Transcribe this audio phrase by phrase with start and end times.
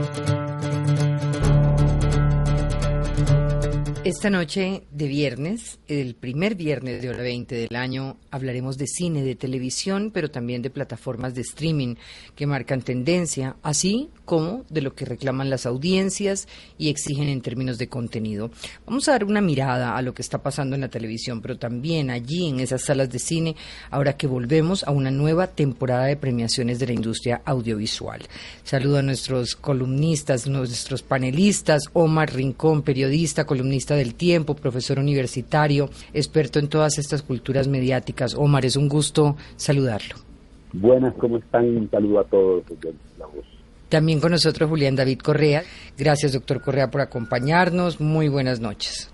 [0.00, 0.29] Thank you.
[4.02, 9.22] Esta noche de viernes, el primer viernes de hora 20 del año, hablaremos de cine,
[9.22, 11.96] de televisión, pero también de plataformas de streaming
[12.34, 17.76] que marcan tendencia, así como de lo que reclaman las audiencias y exigen en términos
[17.76, 18.50] de contenido.
[18.86, 22.08] Vamos a dar una mirada a lo que está pasando en la televisión, pero también
[22.08, 23.54] allí en esas salas de cine,
[23.90, 28.22] ahora que volvemos a una nueva temporada de premiaciones de la industria audiovisual.
[28.64, 36.58] Saludo a nuestros columnistas, nuestros panelistas, Omar Rincón, periodista, columnista del tiempo, profesor universitario, experto
[36.58, 38.34] en todas estas culturas mediáticas.
[38.34, 40.16] Omar, es un gusto saludarlo.
[40.72, 41.64] Buenas, ¿cómo están?
[41.64, 42.64] Un saludo a todos.
[43.88, 45.62] También con nosotros Julián David Correa.
[45.98, 48.00] Gracias, doctor Correa, por acompañarnos.
[48.00, 49.12] Muy buenas noches.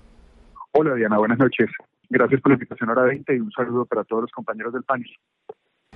[0.71, 1.67] Hola, Diana, buenas noches.
[2.09, 4.83] Gracias por la invitación a hora 20 y un saludo para todos los compañeros del
[4.83, 5.09] panel.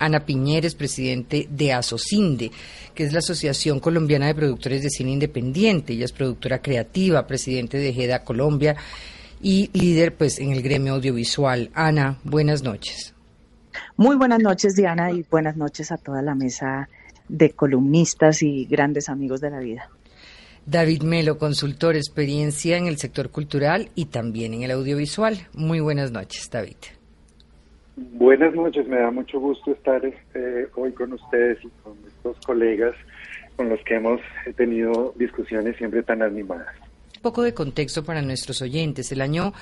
[0.01, 2.51] Ana Piñeres, presidente de ASOCINDE,
[2.95, 5.93] que es la Asociación Colombiana de Productores de Cine Independiente.
[5.93, 8.75] Ella es productora creativa, presidente de GEDA Colombia
[9.41, 11.69] y líder pues en el gremio audiovisual.
[11.73, 13.13] Ana, buenas noches.
[13.95, 16.89] Muy buenas noches, Diana, y buenas noches a toda la mesa
[17.29, 19.89] de columnistas y grandes amigos de la vida.
[20.65, 25.47] David Melo, consultor, experiencia en el sector cultural y también en el audiovisual.
[25.53, 26.75] Muy buenas noches, David.
[28.13, 32.95] Buenas noches, me da mucho gusto estar eh, hoy con ustedes y con estos colegas
[33.55, 34.19] con los que hemos
[34.55, 36.75] tenido discusiones siempre tan animadas.
[37.17, 39.11] Un poco de contexto para nuestros oyentes.
[39.11, 39.53] El año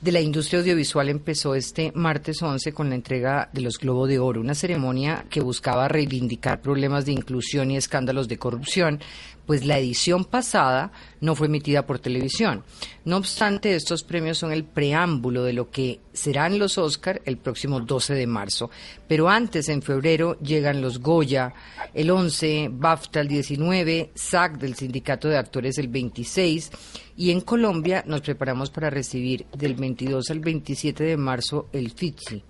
[0.00, 4.18] de la industria audiovisual empezó este martes 11 con la entrega de los Globo de
[4.18, 9.00] Oro, una ceremonia que buscaba reivindicar problemas de inclusión y escándalos de corrupción,
[9.44, 12.62] pues la edición pasada no fue emitida por televisión.
[13.04, 17.80] No obstante, estos premios son el preámbulo de lo que serán los Oscar el próximo
[17.80, 18.70] 12 de marzo.
[19.08, 21.52] Pero antes, en febrero, llegan los Goya,
[21.92, 26.70] el 11, BAFTA el 19, SAC del Sindicato de Actores el 26
[27.16, 32.42] y en Colombia nos preparamos para recibir del 22 al 27 de marzo el FITSI.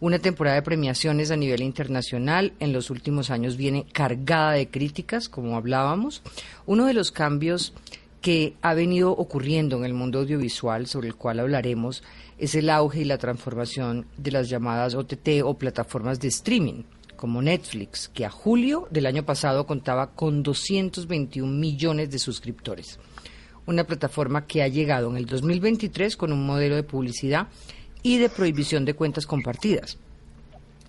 [0.00, 5.28] Una temporada de premiaciones a nivel internacional en los últimos años viene cargada de críticas,
[5.28, 6.22] como hablábamos.
[6.66, 7.72] Uno de los cambios
[8.20, 12.04] que ha venido ocurriendo en el mundo audiovisual, sobre el cual hablaremos,
[12.38, 16.84] es el auge y la transformación de las llamadas OTT o plataformas de streaming,
[17.16, 23.00] como Netflix, que a julio del año pasado contaba con 221 millones de suscriptores.
[23.68, 27.48] Una plataforma que ha llegado en el 2023 con un modelo de publicidad
[28.02, 29.98] y de prohibición de cuentas compartidas.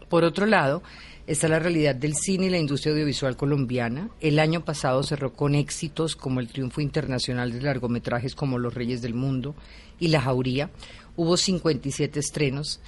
[0.08, 0.82] Por otro lado,
[1.28, 4.10] está la realidad del cine y la industria audiovisual colombiana.
[4.22, 9.02] El año pasado cerró con éxitos como el triunfo internacional de largometrajes como Los Reyes
[9.02, 9.56] del Mundo
[10.00, 10.70] y La Jauría.
[11.18, 12.80] Hubo 57 estrenos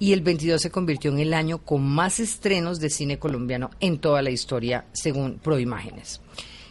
[0.00, 3.98] y el 22 se convirtió en el año con más estrenos de cine colombiano en
[3.98, 6.20] toda la historia, según Proimágenes.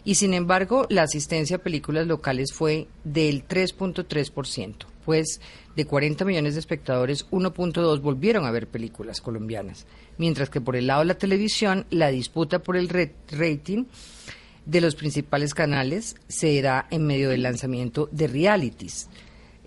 [0.05, 5.41] Y sin embargo, la asistencia a películas locales fue del 3.3%, pues
[5.75, 9.87] de 40 millones de espectadores, 1.2 volvieron a ver películas colombianas,
[10.19, 13.85] mientras que por el lado de la televisión, la disputa por el rating
[14.65, 19.09] de los principales canales se da en medio del lanzamiento de realities.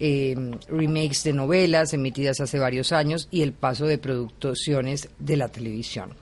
[0.00, 5.48] Em, remakes de novelas emitidas hace varios años y el paso de producciones de la
[5.48, 6.14] televisión.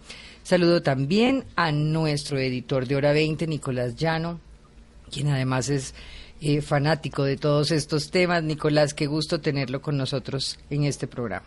[0.47, 4.39] Saludo también a nuestro editor de Hora 20, Nicolás Llano,
[5.11, 5.93] quien además es
[6.41, 8.45] eh, fanático de todos estos temas.
[8.45, 11.47] Nicolás, qué gusto tenerlo con nosotros en este programa.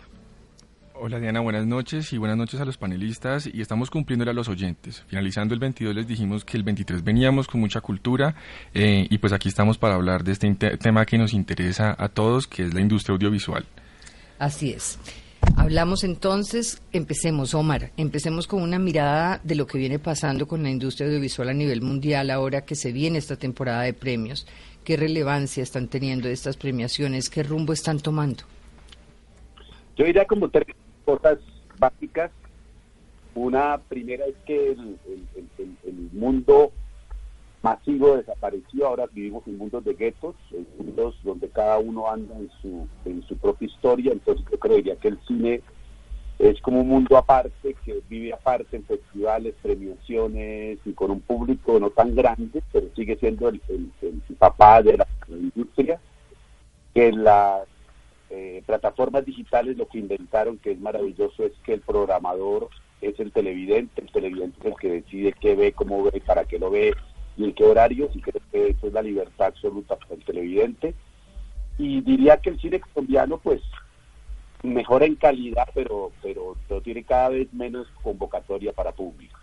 [0.96, 4.50] Hola Diana, buenas noches y buenas noches a los panelistas y estamos cumpliendo a los
[4.50, 5.02] oyentes.
[5.08, 8.36] Finalizando el 22 les dijimos que el 23 veníamos con mucha cultura
[8.74, 12.48] eh, y pues aquí estamos para hablar de este tema que nos interesa a todos,
[12.48, 13.66] que es la industria audiovisual.
[14.40, 15.00] Así es.
[15.56, 20.70] Hablamos entonces, empecemos, Omar, empecemos con una mirada de lo que viene pasando con la
[20.70, 24.48] industria audiovisual a nivel mundial ahora que se viene esta temporada de premios
[24.90, 28.44] qué relevancia están teniendo estas premiaciones, qué rumbo están tomando.
[29.96, 30.66] Yo diría como tres
[31.06, 31.38] cosas
[31.78, 32.32] básicas.
[33.36, 36.72] Una primera es que el, mundo
[37.62, 42.50] masivo desapareció, ahora vivimos en mundos de guetos, en mundos donde cada uno anda en
[42.62, 45.62] su, en su propia historia, entonces yo creería que el cine
[46.40, 51.78] es como un mundo aparte, que vive aparte en festivales, premiaciones y con un público
[51.80, 53.62] no tan grande, pero sigue siendo el,
[54.38, 56.00] papá de la, industria,
[56.94, 57.68] que las
[58.30, 62.70] eh, plataformas digitales lo que inventaron, que es maravilloso, es que el programador
[63.02, 66.58] es el televidente, el televidente es el que decide qué ve, cómo ve, para qué
[66.58, 66.94] lo ve
[67.40, 70.94] y en qué horarios, y creo que eso es la libertad absoluta para el televidente.
[71.78, 73.62] Y diría que el cine colombiano, pues,
[74.62, 79.40] mejora en calidad, pero, pero, tiene cada vez menos convocatoria para público.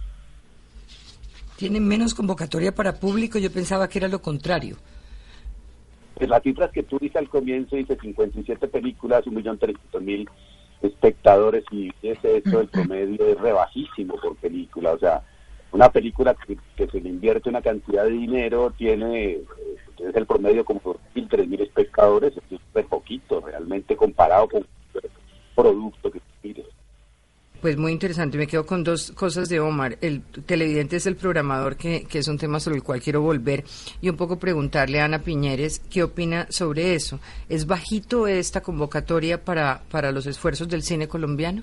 [1.56, 4.76] Tienen menos convocatoria para público, yo pensaba que era lo contrario.
[6.16, 10.28] Pues las cifras que tú dices al comienzo, dice 57 películas, 1.300.000
[10.82, 15.22] espectadores y ese hecho el promedio es rebajísimo por película, o sea,
[15.76, 16.56] una película que,
[16.86, 19.44] se le invierte una cantidad de dinero tiene eh,
[19.98, 25.10] es el promedio como 2.000, 3.000 espectadores, es súper poquito realmente comparado con el
[25.54, 26.64] producto que pide.
[27.60, 29.96] Pues muy interesante, me quedo con dos cosas de Omar.
[30.00, 33.64] El televidente es el programador, que, que, es un tema sobre el cual quiero volver,
[34.00, 37.18] y un poco preguntarle a Ana Piñeres qué opina sobre eso.
[37.48, 41.62] ¿Es bajito esta convocatoria para, para los esfuerzos del cine colombiano?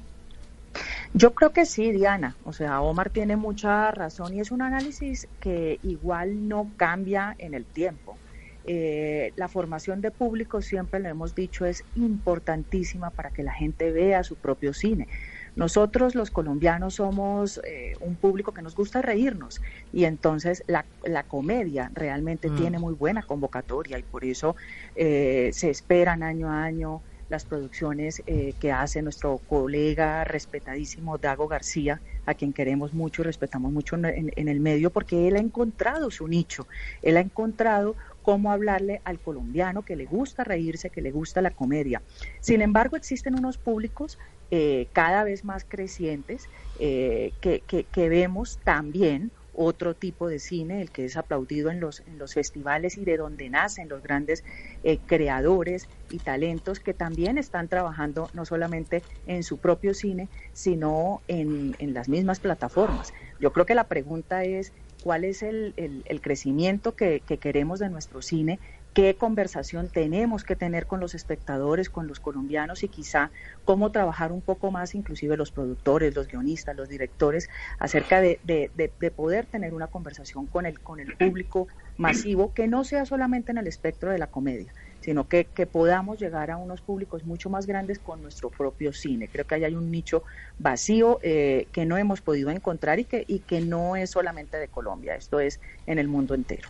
[1.14, 2.36] Yo creo que sí, Diana.
[2.44, 7.54] O sea, Omar tiene mucha razón y es un análisis que igual no cambia en
[7.54, 8.18] el tiempo.
[8.66, 13.92] Eh, la formación de público, siempre lo hemos dicho, es importantísima para que la gente
[13.92, 15.08] vea su propio cine.
[15.56, 19.62] Nosotros los colombianos somos eh, un público que nos gusta reírnos
[19.92, 20.86] y entonces la,
[21.28, 22.56] comedia realmente mm.
[22.56, 24.56] tiene muy buena convocatoria y por eso
[24.96, 31.48] eh, se esperan año a año las producciones eh, que hace nuestro colega respetadísimo Dago
[31.48, 36.12] García, a quien queremos mucho y respetamos mucho en, el medio, porque él ha encontrado
[36.12, 36.68] su nicho,
[37.02, 41.52] él ha encontrado cómo hablarle al colombiano que le gusta reírse, que le gusta la
[41.52, 42.02] comedia.
[42.40, 44.18] Sin embargo, existen unos públicos
[44.52, 46.48] eh, cada vez más crecientes
[46.80, 52.02] eh, que, que, vemos también otro tipo de cine, el que es aplaudido en los,
[52.08, 54.44] en los festivales y de donde nacen los grandes
[54.84, 61.22] eh, creadores y talentos que también están trabajando no solamente en su propio cine, sino
[61.28, 63.14] en, en las mismas plataformas.
[63.40, 64.74] Yo creo que la pregunta es
[65.04, 68.60] cuál es el, el, crecimiento que, que queremos de nuestro cine
[68.94, 73.32] qué conversación tenemos que tener con los espectadores, con los colombianos y quizá
[73.66, 77.50] cómo trabajar un poco más, inclusive los productores, los guionistas, los directores,
[77.80, 81.68] acerca de, de, poder tener una conversación con el, con el público
[81.98, 86.52] masivo que no sea solamente en el espectro de la comedia, sino que, podamos llegar
[86.52, 89.28] a unos públicos mucho más grandes con nuestro propio cine.
[89.28, 90.24] Creo que ahí hay un nicho
[90.60, 93.06] vacío eh, que no hemos podido encontrar y
[93.40, 96.70] que no es solamente de Colombia, esto es en el mundo entero.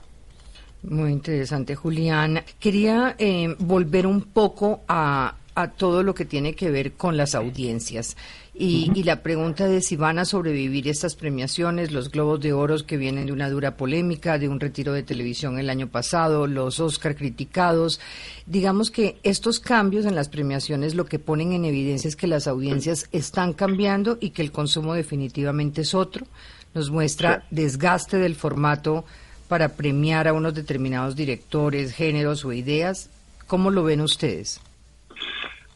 [0.83, 2.43] Muy interesante, Julián.
[2.59, 7.35] Quería eh, volver un poco a, a, todo lo que tiene que ver con las
[7.35, 8.17] audiencias.
[8.53, 12.75] Y, y, la pregunta de si van a sobrevivir estas premiaciones, los Globos de Oro
[12.85, 16.81] que vienen de una dura polémica, de un retiro de televisión el año pasado, los
[16.81, 18.01] Oscar criticados.
[18.45, 22.45] Digamos que estos cambios en las premiaciones lo que ponen en evidencia es que las
[22.45, 26.27] audiencias están cambiando y que el consumo definitivamente es otro.
[26.73, 29.05] Nos muestra desgaste del formato
[29.53, 33.11] para premiar a unos determinados directores, géneros o ideas?
[33.45, 34.59] ¿Cómo lo ven ustedes?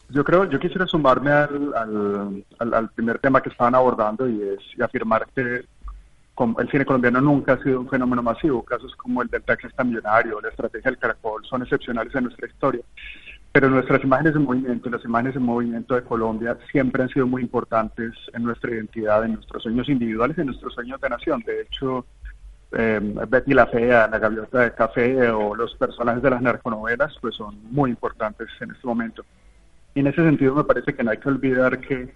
[0.08, 4.82] Yo creo, yo quisiera sumarme al, al, primer tema que estaban abordando y es y
[4.82, 5.64] afirmar que
[6.58, 8.64] el cine colombiano nunca ha sido un fenómeno masivo.
[8.64, 12.82] Casos como el del taxi millonario, la estrategia del caracol son excepcionales en nuestra historia.
[13.52, 17.42] Pero nuestras imágenes de movimiento, las imágenes de movimiento de Colombia siempre han sido muy
[17.42, 21.44] importantes en nuestra identidad, en nuestros sueños individuales, en nuestros sueños de nación.
[21.46, 22.04] De hecho,
[22.72, 27.34] eh, Betty la Fea, La Gaviota de Café o los personajes de las narconovelas, pues
[27.34, 29.24] son muy importantes en este momento.
[29.94, 32.14] Y en ese sentido me parece que no hay que olvidar que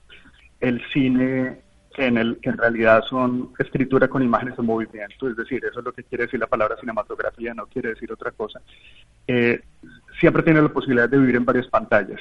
[0.60, 1.60] el cine
[1.94, 5.80] que en, el, que en realidad son escritura con imágenes en movimiento, es decir, eso
[5.80, 8.60] es lo que quiere decir la palabra cinematografía, no quiere decir otra cosa,
[9.26, 9.60] eh,
[10.18, 12.20] siempre tiene la posibilidad de vivir en varias pantallas.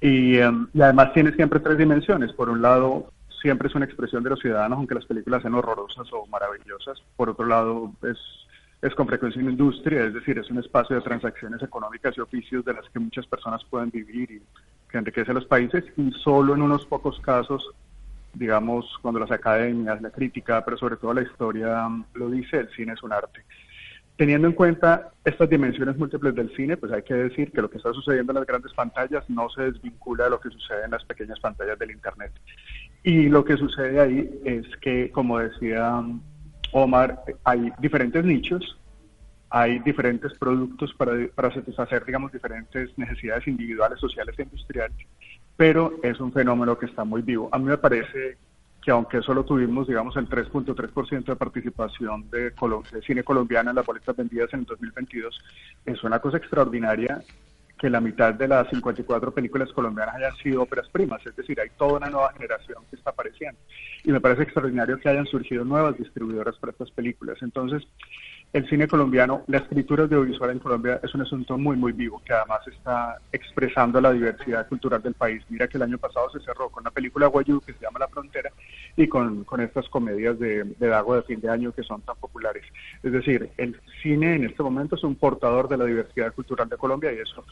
[0.00, 2.32] Y, eh, y además tiene siempre tres dimensiones.
[2.32, 6.06] Por un lado, siempre es una expresión de los ciudadanos, aunque las películas sean horrorosas
[6.12, 7.02] o maravillosas.
[7.16, 8.18] Por otro lado, es,
[8.82, 12.64] es con frecuencia una industria, es decir, es un espacio de transacciones económicas y oficios
[12.64, 14.42] de las que muchas personas pueden vivir y
[14.90, 17.70] que enriquece a los países y solo en unos pocos casos,
[18.34, 22.92] digamos, cuando las academias, la crítica, pero sobre todo la historia lo dice, el cine
[22.92, 23.44] es un arte.
[24.16, 27.78] Teniendo en cuenta estas dimensiones múltiples del cine, pues hay que decir que lo que
[27.78, 31.02] está sucediendo en las grandes pantallas no se desvincula de lo que sucede en las
[31.04, 32.30] pequeñas pantallas del Internet.
[33.02, 36.02] Y lo que sucede ahí es que, como decía
[36.72, 38.78] Omar, hay diferentes nichos,
[39.48, 44.96] hay diferentes productos para, satisfacer, digamos, diferentes necesidades individuales, sociales e industriales,
[45.56, 47.48] pero es un fenómeno que está muy vivo.
[47.52, 48.36] A mí me parece
[48.82, 53.84] que aunque solo tuvimos, digamos, el 3.3% de participación de, de, cine colombiano en las
[53.84, 55.38] boletas vendidas en el 2022,
[55.84, 57.22] es una cosa extraordinaria
[57.80, 61.70] que la mitad de las 54 películas colombianas hayan sido óperas primas, es decir, hay
[61.78, 63.58] toda una nueva generación que está apareciendo.
[64.04, 67.38] Y me parece extraordinario que hayan surgido nuevas distribuidoras para estas películas.
[67.40, 67.82] Entonces,
[68.52, 72.32] el cine colombiano, la escritura audiovisual en Colombia es un asunto muy, muy vivo, que
[72.32, 75.42] además está expresando la diversidad cultural del país.
[75.48, 78.08] Mira que el año pasado se cerró con una película guayú que se llama La
[78.08, 78.50] Frontera
[78.96, 82.16] y con, con estas comedias de, de Dago de fin de año que son tan
[82.16, 82.64] populares.
[83.04, 86.76] Es decir, el cine en este momento es un portador de la diversidad cultural de
[86.76, 87.44] Colombia y eso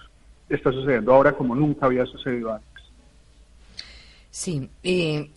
[0.49, 2.69] está sucediendo ahora como nunca había sucedido antes.
[4.31, 5.31] Sí, eh,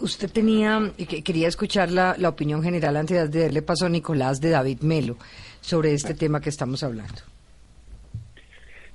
[0.00, 0.80] Usted tenía,
[1.24, 5.16] quería escuchar la, la, opinión general antes de darle paso a Nicolás de David Melo
[5.60, 7.22] sobre este tema que estamos hablando.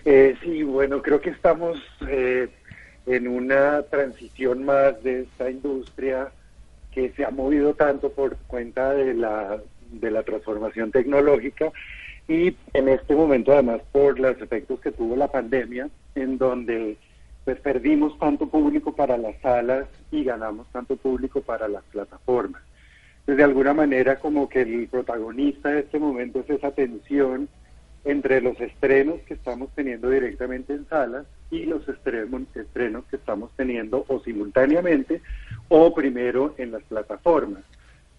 [0.03, 2.49] Eh, sí, bueno, creo que estamos eh,
[3.05, 6.29] en una transición más de esta industria
[6.91, 11.71] que se ha movido tanto por cuenta de la, de la transformación tecnológica
[12.27, 16.97] y en este momento además por los efectos que tuvo la pandemia, en donde
[17.47, 22.61] pues perdimos tanto público para las salas y ganamos tanto público para las plataformas.
[23.25, 27.47] De alguna manera, como que el protagonista de este momento es esa tensión
[28.03, 33.49] entre los estrenos que estamos teniendo directamente en salas y los estrenos, estrenos que estamos
[33.55, 35.21] teniendo o simultáneamente
[35.69, 37.63] o primero en las plataformas.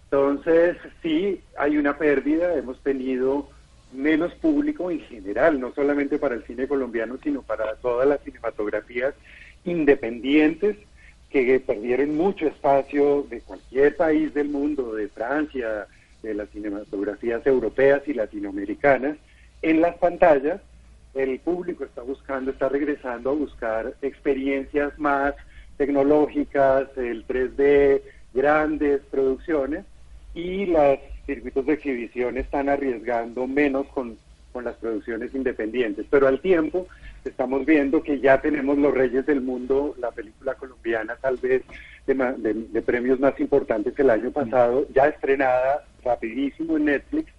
[0.04, 3.50] Entonces, sí, hay una pérdida, hemos tenido
[3.92, 9.14] menos público en general, no solamente para el cine colombiano, sino para todas las cinematografías
[9.64, 10.76] independientes
[11.30, 15.86] que perdieron mucho espacio de cualquier país del mundo, de Francia,
[16.22, 19.16] de las cinematografías europeas y latinoamericanas,
[19.62, 20.60] en las pantallas.
[21.14, 25.34] El público está buscando, está regresando a buscar experiencias más
[25.76, 28.02] tecnológicas, el 3D,
[28.34, 29.84] grandes producciones
[30.34, 34.16] y las circuitos de exhibición están arriesgando menos con,
[34.64, 36.88] las producciones independientes, pero al tiempo
[37.24, 41.62] estamos viendo que ya tenemos los Reyes del Mundo, la película colombiana tal vez
[42.08, 47.30] de, premios más importantes el año pasado, ya estrenada rapidísimo en Netflix,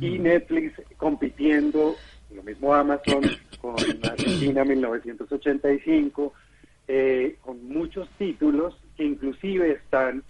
[0.00, 1.94] y Netflix compitiendo,
[2.34, 3.20] lo mismo Amazon
[3.60, 6.32] con Argentina 1985,
[6.88, 10.22] eh, con muchos títulos que inclusive están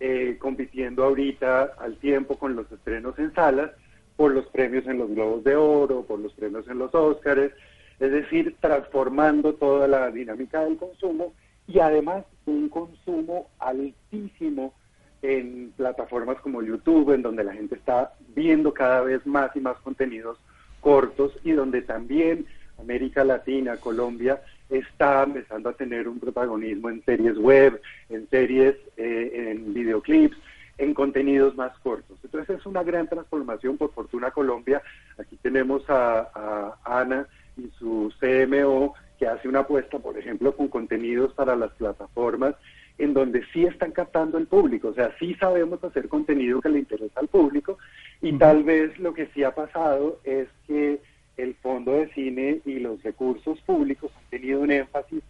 [0.00, 3.70] eh, compitiendo ahorita al tiempo con los estrenos en salas
[4.16, 7.52] por los premios en los Globos de Oro, por los premios en los Óscares,
[7.98, 11.32] es decir, transformando toda la dinámica del consumo
[11.66, 14.74] y además un consumo altísimo
[15.22, 19.76] en plataformas como YouTube, en donde la gente está viendo cada vez más y más
[19.78, 20.38] contenidos
[20.80, 22.46] cortos y donde también
[22.78, 29.52] América Latina, Colombia, está empezando a tener un protagonismo en series web, en series, eh,
[29.52, 30.36] en videoclips,
[30.78, 32.18] en contenidos más cortos.
[32.24, 34.82] Entonces es una gran transformación, por fortuna Colombia.
[35.18, 40.68] Aquí tenemos a, a Ana y su CMO que hace una apuesta, por ejemplo, con
[40.68, 42.56] contenidos para las plataformas
[42.98, 46.78] en donde sí están captando el público, o sea, sí sabemos hacer contenido que le
[46.78, 47.78] interesa al público
[48.22, 51.00] y tal vez lo que sí ha pasado es que
[51.36, 55.22] el Fondo de Cine y los recursos públicos tenido un énfasis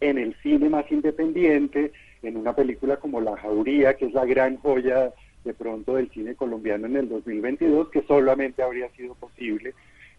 [0.00, 1.92] en el cine más independiente,
[2.22, 5.12] en una película como La Jauría, que es la gran joya
[5.44, 9.74] de pronto del cine colombiano en el 2022, que solamente habría sido posible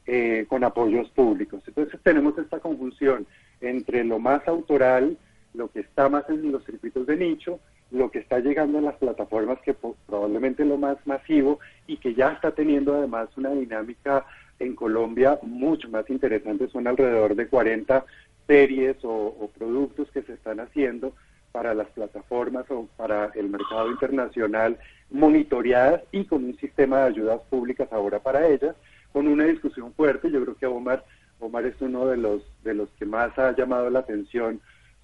[0.05, 1.63] eh, con apoyos públicos.
[1.65, 3.25] Entonces tenemos esta confusión
[3.61, 5.17] entre lo más autoral,
[5.53, 8.95] lo que está más en los circuitos de nicho, lo que está llegando a las
[8.95, 9.73] plataformas, que
[10.05, 14.25] probablemente lo más masivo y que ya está teniendo además una dinámica
[14.59, 18.05] en Colombia mucho más interesantes, son alrededor de 40
[18.47, 21.13] series o, productos que se están haciendo
[21.51, 24.77] para las plataformas o para el mercado internacional
[25.11, 28.75] monitoreadas y con un sistema de ayudas públicas ahora para ellas,
[29.11, 30.31] con una discusión fuerte.
[30.31, 31.05] Yo creo que Omar,
[31.39, 34.59] Omar es uno de los, de los que más ha llamado la atención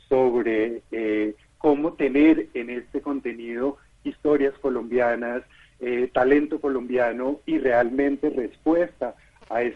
[0.07, 5.43] sobre eh, cómo tener en este contenido historias colombianas,
[5.79, 9.15] eh, talento colombiano y realmente respuesta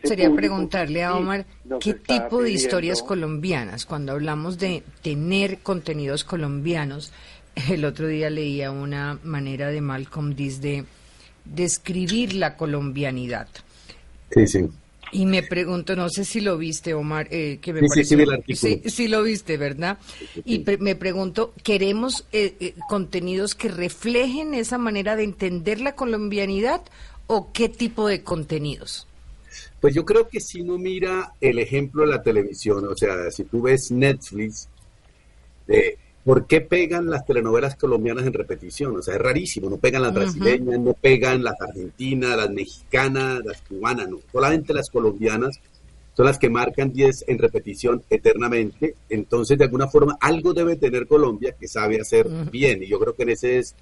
[0.04, 1.46] Sería preguntarle a Omar
[1.80, 7.12] qué tipo de historias colombianas, cuando hablamos de tener contenidos colombianos,
[7.70, 10.86] el otro día leía una manera de Malcolm Diz de
[11.46, 13.48] describir la colombianidad.
[14.32, 14.70] Sí, sí.
[15.12, 18.04] Y me pregunto, no sé si lo viste, Omar, eh, que me sí,
[18.56, 20.00] sí, sí, lo viste, ¿verdad?
[20.44, 26.82] Y me pregunto, ¿queremos eh, eh, contenidos que reflejen esa manera de entender la colombianidad
[27.28, 29.06] o qué tipo de contenidos?
[29.80, 33.44] Pues yo creo que si uno mira el ejemplo de la televisión, o sea, si
[33.44, 34.70] tú ves Netflix,
[35.68, 38.96] de ¿por qué pegan las telenovelas colombianas en repetición?
[38.98, 43.62] O sea, es rarísimo, no pegan las brasileñas, no pegan las argentinas, las mexicanas, las
[43.62, 45.60] cubanas, no, solamente las colombianas
[46.16, 48.96] son las que marcan 10 en repetición eternamente.
[49.10, 52.84] Entonces, de alguna forma, algo debe tener Colombia que sabe hacer bien.
[52.84, 53.76] Y yo creo que en ese es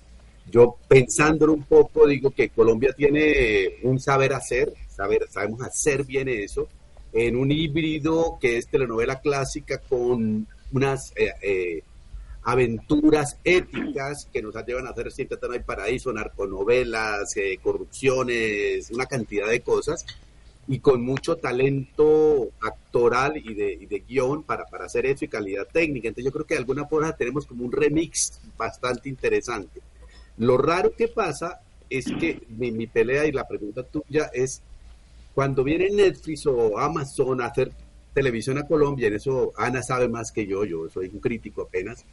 [0.49, 6.29] yo pensándolo un poco, digo que Colombia tiene un saber hacer, saber, sabemos hacer bien
[6.29, 6.67] eso,
[7.11, 11.83] en un híbrido que es telenovela clásica con unas eh, eh,
[12.43, 19.07] aventuras éticas que nos llevan a hacer siempre tan hay paraíso, narconovelas, eh, corrupciones, una
[19.07, 20.05] cantidad de cosas
[20.67, 25.29] y con mucho talento actoral y de, y de guion para, para hacer eso y
[25.29, 26.07] calidad técnica.
[26.09, 29.81] Entonces yo creo que de alguna forma tenemos como un remix bastante interesante.
[30.37, 34.61] Lo raro que pasa es que mi, mi pelea y la pregunta tuya es
[35.33, 37.71] cuando viene Netflix o Amazon a hacer
[38.13, 42.05] televisión a Colombia, en eso Ana sabe más que yo, yo soy un crítico apenas,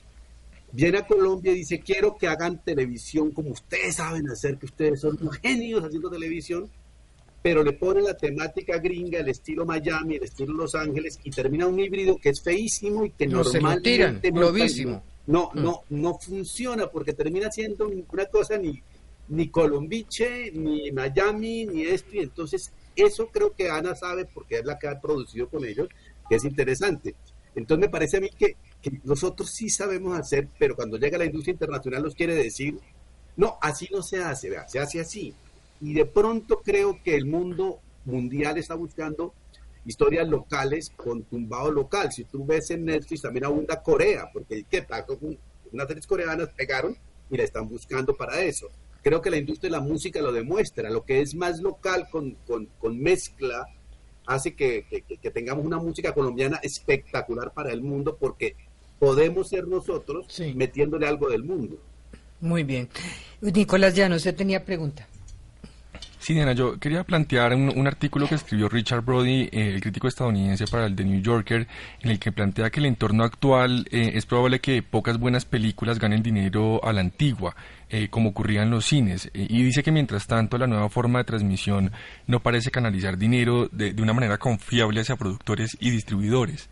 [0.72, 5.00] viene a Colombia y dice, quiero que hagan televisión como ustedes saben hacer, que ustedes
[5.00, 6.70] son genios haciendo televisión,
[7.42, 11.66] pero le pone la temática gringa, el estilo Miami, el estilo Los Ángeles, y termina
[11.66, 14.52] un híbrido que es feísimo y que no, normalmente no,
[15.26, 15.62] no, mm.
[15.62, 18.80] no, no funciona porque termina siendo una cosa ni,
[19.28, 22.72] ni Colombiche, ni Miami, ni esto, y entonces
[23.02, 25.88] eso creo que Ana sabe, porque es la que ha producido con ellos,
[26.28, 27.14] que es interesante.
[27.54, 28.56] Entonces me parece a mí que,
[29.02, 32.78] nosotros sí sabemos hacer, pero cuando llega la industria internacional nos quiere decir,
[33.36, 35.34] no, así no se hace, se hace así.
[35.80, 39.34] Y de pronto creo que el mundo mundial está buscando
[39.84, 42.12] historias locales con tumbado local.
[42.12, 44.86] Si tú ves en Netflix también abunda Corea, porque ¿qué?
[45.72, 46.96] Unas tres coreanas pegaron
[47.30, 48.68] y la están buscando para eso
[49.08, 50.90] creo que la industria de la música lo demuestra.
[50.90, 53.66] Lo que es más local con, con, mezcla
[54.26, 54.84] hace que,
[55.32, 58.54] tengamos una música colombiana espectacular para el mundo porque
[58.98, 61.78] podemos ser nosotros metiéndole algo del mundo.
[62.40, 62.90] Muy bien.
[63.40, 65.08] Nicolás ya no se tenía pregunta.
[66.18, 70.66] Sí, Diana, yo quería plantear un, artículo que escribió Richard Brody, eh, el crítico estadounidense
[70.66, 71.66] para el The New Yorker,
[72.02, 75.98] en el que plantea que el entorno actual eh, es probable que pocas buenas películas
[75.98, 77.56] ganen dinero a la antigua,
[77.90, 79.30] eh, como ocurría en los cines.
[79.32, 81.92] y dice que mientras tanto la nueva forma de transmisión
[82.26, 86.68] no parece canalizar dinero de una manera confiable hacia productores y distribuidores.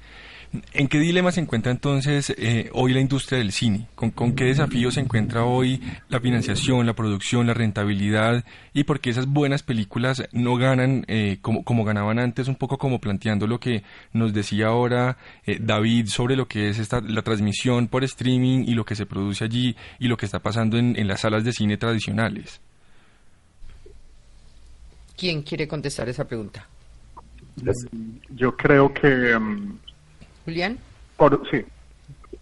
[0.73, 3.89] ¿En qué dilema se encuentra entonces eh, hoy la industria del cine?
[3.95, 8.45] ¿Con, qué desafío se encuentra hoy la financiación, la producción, la rentabilidad?
[8.73, 12.49] ¿Y por qué esas buenas películas no ganan eh, como, como, ganaban antes?
[12.49, 16.79] Un poco como planteando lo que nos decía ahora eh, David sobre lo que es
[16.79, 20.39] esta, la transmisión por streaming y lo que se produce allí y lo que está
[20.39, 22.61] pasando en, en las salas de cine tradicionales.
[25.17, 26.67] ¿Quién quiere contestar esa pregunta?
[28.31, 29.39] Yo creo que...
[29.39, 29.79] Mm,
[30.47, 30.79] Julián.
[31.17, 31.65] Por, sí,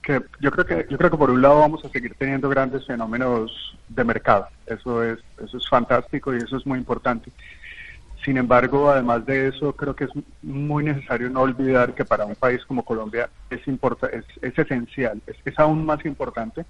[0.03, 2.87] que yo creo que yo creo que por un lado vamos a seguir teniendo grandes
[2.87, 4.47] fenómenos de mercado.
[4.67, 7.33] Eso es eso es fantástico y eso es muy importante.
[8.25, 10.11] Sin embargo, además de eso, creo que es
[10.43, 15.37] muy necesario no olvidar que para un país como Colombia es es, es esencial, es,
[15.45, 16.65] es aún más importante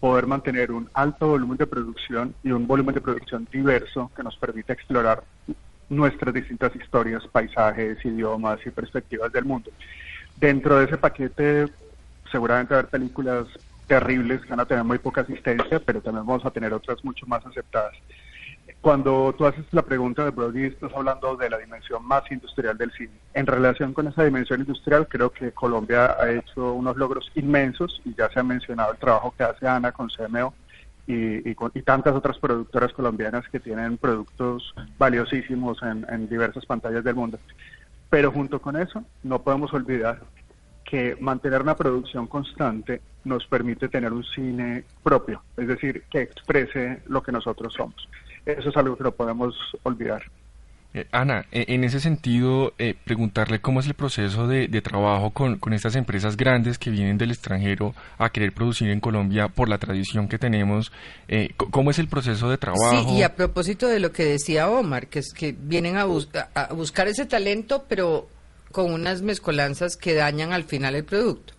[0.00, 4.36] poder mantener un alto volumen de producción y un volumen de producción diverso que nos
[4.36, 5.22] permita explorar
[5.88, 9.70] nuestras distintas historias, paisajes, idiomas y perspectivas del mundo.
[10.42, 11.66] Dentro de ese paquete
[12.32, 13.46] seguramente va a haber películas
[13.86, 17.24] terribles que van a tener muy poca asistencia, pero también vamos a tener otras mucho
[17.28, 17.92] más aceptadas.
[18.80, 22.90] Cuando tú haces la pregunta de Brody, estás hablando de la dimensión más industrial del
[22.90, 23.12] cine.
[23.34, 28.12] En relación con esa dimensión industrial, creo que Colombia ha hecho unos logros inmensos y
[28.16, 30.54] ya se ha mencionado el trabajo que hace Ana con CMO
[31.06, 37.38] y, y, tantas otras productoras colombianas que tienen productos valiosísimos en diversas pantallas del mundo.
[38.12, 40.20] Pero junto con eso, no podemos olvidar
[40.84, 47.00] que mantener una producción constante nos permite tener un cine propio, es decir, que exprese
[47.06, 48.06] lo que nosotros somos.
[48.44, 50.24] Eso es algo que no podemos olvidar.
[50.94, 55.58] Eh, Ana, e, en ese sentido, eh, preguntarle cómo es el proceso de, trabajo con,
[55.72, 60.28] estas empresas grandes que vienen del extranjero a querer producir en Colombia por la tradición
[60.28, 60.92] que tenemos.
[61.28, 63.08] Eh, ¿Cómo es el proceso de trabajo?
[63.08, 66.72] Sí, y a propósito de lo que decía Omar, que es que vienen a, a
[66.74, 68.28] buscar ese talento, pero
[68.70, 71.54] con unas mezcolanzas que dañan al final el producto.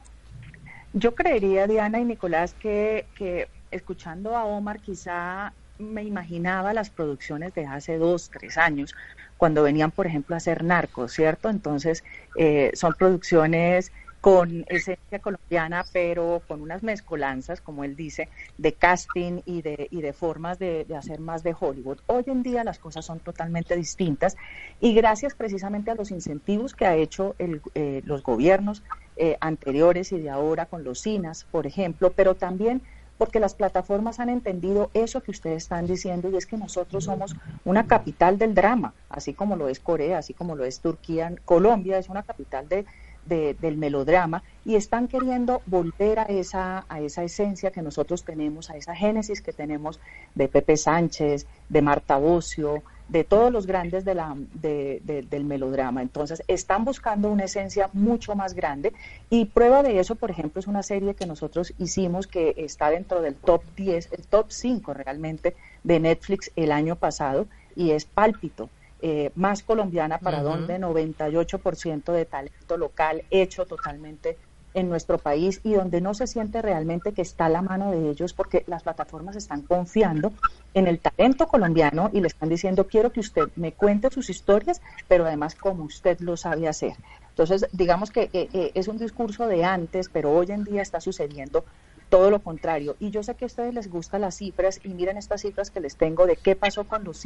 [0.93, 7.53] Yo creería, Diana y Nicolás, que, que escuchando a Omar quizá me imaginaba las producciones
[7.53, 8.95] de hace dos, tres años,
[9.37, 11.49] cuando venían, por ejemplo, a hacer narcos, ¿cierto?
[11.49, 12.03] Entonces,
[12.35, 13.91] eh, son producciones
[14.23, 19.99] con esencia colombiana, pero con unas mezcolanzas, como él dice, de casting y de, y
[19.99, 21.99] de formas de, hacer más de Hollywood.
[22.07, 24.37] Hoy en día las cosas son totalmente distintas
[24.79, 28.81] y gracias precisamente a los incentivos que ha hecho el, eh, los gobiernos
[29.17, 32.81] eh, anteriores y de ahora con los CINAS, por ejemplo, pero también
[33.17, 37.35] porque las plataformas han entendido eso que ustedes están diciendo y es que nosotros somos
[37.65, 41.97] una capital del drama, así como lo es Corea, así como lo es Turquía, Colombia
[41.97, 42.85] es una capital de,
[43.25, 48.75] del melodrama y están queriendo volver a esa, a esa esencia que nosotros tenemos, a
[48.75, 49.99] esa génesis que tenemos
[50.35, 56.01] de Pepe Sánchez, de Marta Bocio, de todos los grandes de la, del melodrama.
[56.01, 58.91] Entonces, están buscando una esencia mucho más grande
[59.29, 63.21] y prueba de eso, por ejemplo, es una serie que nosotros hicimos que está dentro
[63.21, 67.45] del top 10, el top 5 realmente de Netflix el año pasado
[67.75, 68.69] y es Pálpito.
[69.05, 74.37] Eh, más colombiana para donde 98% de talento local hecho totalmente
[74.73, 78.09] en nuestro país y donde no se siente realmente que está a la mano de
[78.09, 80.33] ellos porque las plataformas están confiando
[80.73, 84.81] en el talento colombiano y le están diciendo quiero que usted me cuente sus historias,
[85.07, 86.93] pero además como usted lo sabe hacer.
[87.29, 91.01] Entonces, digamos que eh, eh, es un discurso de antes, pero hoy en día está
[91.01, 91.65] sucediendo
[92.09, 92.95] todo lo contrario.
[92.99, 95.79] Y yo sé que a ustedes les gustan las cifras y miren estas cifras que
[95.79, 97.25] les tengo de qué pasó con los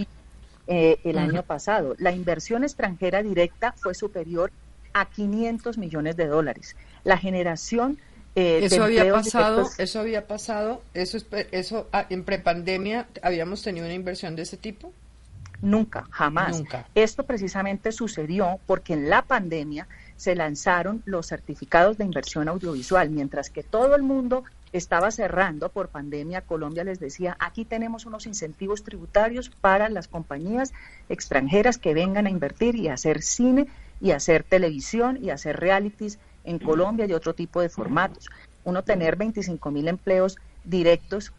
[0.70, 1.96] eh, el año pasado.
[1.98, 4.52] La inversión extranjera directa fue superior
[5.00, 6.76] a 500 millones de dólares.
[7.04, 8.00] La generación
[8.36, 11.18] eh, eso había pasado, eso había pasado, eso
[11.52, 14.94] eso ah, en prepandemia habíamos tenido una inversión de ese tipo.
[15.60, 16.62] Nunca, jamás.
[16.94, 23.50] Esto precisamente sucedió porque en la pandemia se lanzaron los certificados de inversión audiovisual, mientras
[23.50, 28.84] que todo el mundo estaba cerrando por pandemia, Colombia les decía, aquí tenemos unos incentivos
[28.84, 30.74] tributarios para las compañías
[31.10, 33.68] extranjeras que vengan a invertir y hacer cine
[34.00, 38.30] y hacer televisión y hacer realities en Colombia y otro tipo de formatos.
[38.64, 41.34] Uno tener 25 mil empleos directos,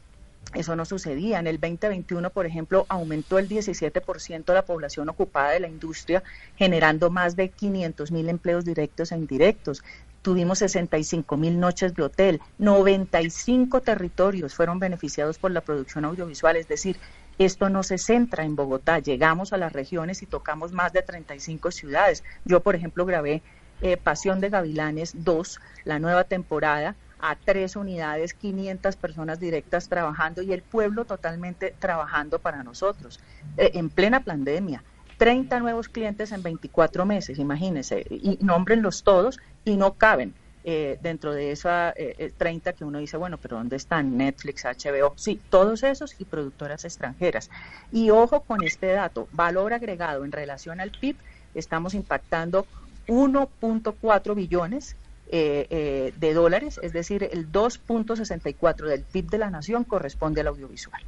[0.54, 1.38] eso no sucedía.
[1.38, 6.22] En el 2021, por ejemplo, aumentó el 17% la población ocupada de la industria,
[6.56, 9.82] generando más de 500 mil empleos directos e indirectos.
[10.22, 16.66] Tuvimos 65 mil noches de hotel, 95 territorios fueron beneficiados por la producción audiovisual, es
[16.66, 16.98] decir,
[17.38, 21.70] esto no se centra en Bogotá, llegamos a las regiones y tocamos más de 35
[21.70, 22.24] ciudades.
[22.44, 23.42] Yo, por ejemplo, grabé
[23.80, 30.42] eh, Pasión de Gavilanes 2, la nueva temporada, a tres unidades, 500 personas directas trabajando
[30.42, 33.20] y el pueblo totalmente trabajando para nosotros,
[33.56, 34.82] eh, en plena pandemia.
[35.16, 40.32] 30 nuevos clientes en 24 meses, imagínense, y nómbrenlos todos y no caben
[40.70, 41.94] eh, dentro de esa
[42.36, 45.14] 30 que uno dice, bueno, pero ¿dónde están Netflix, HBO?
[45.16, 47.48] Sí, todos esos y productoras extranjeras.
[47.90, 51.16] Y ojo con este dato, valor agregado en relación al PIB,
[51.54, 52.66] estamos impactando
[53.06, 54.94] 1.4 billones
[55.30, 60.48] eh, eh, de dólares, es decir, el 2.64 del PIB de la nación corresponde al
[60.48, 61.02] audiovisual.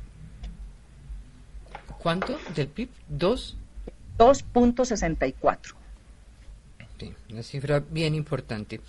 [1.99, 2.89] ¿Cuánto del PIB?
[3.09, 3.59] ¿Dos?
[4.19, 5.75] 2.64.
[6.99, 8.81] Sí, una cifra bien importante.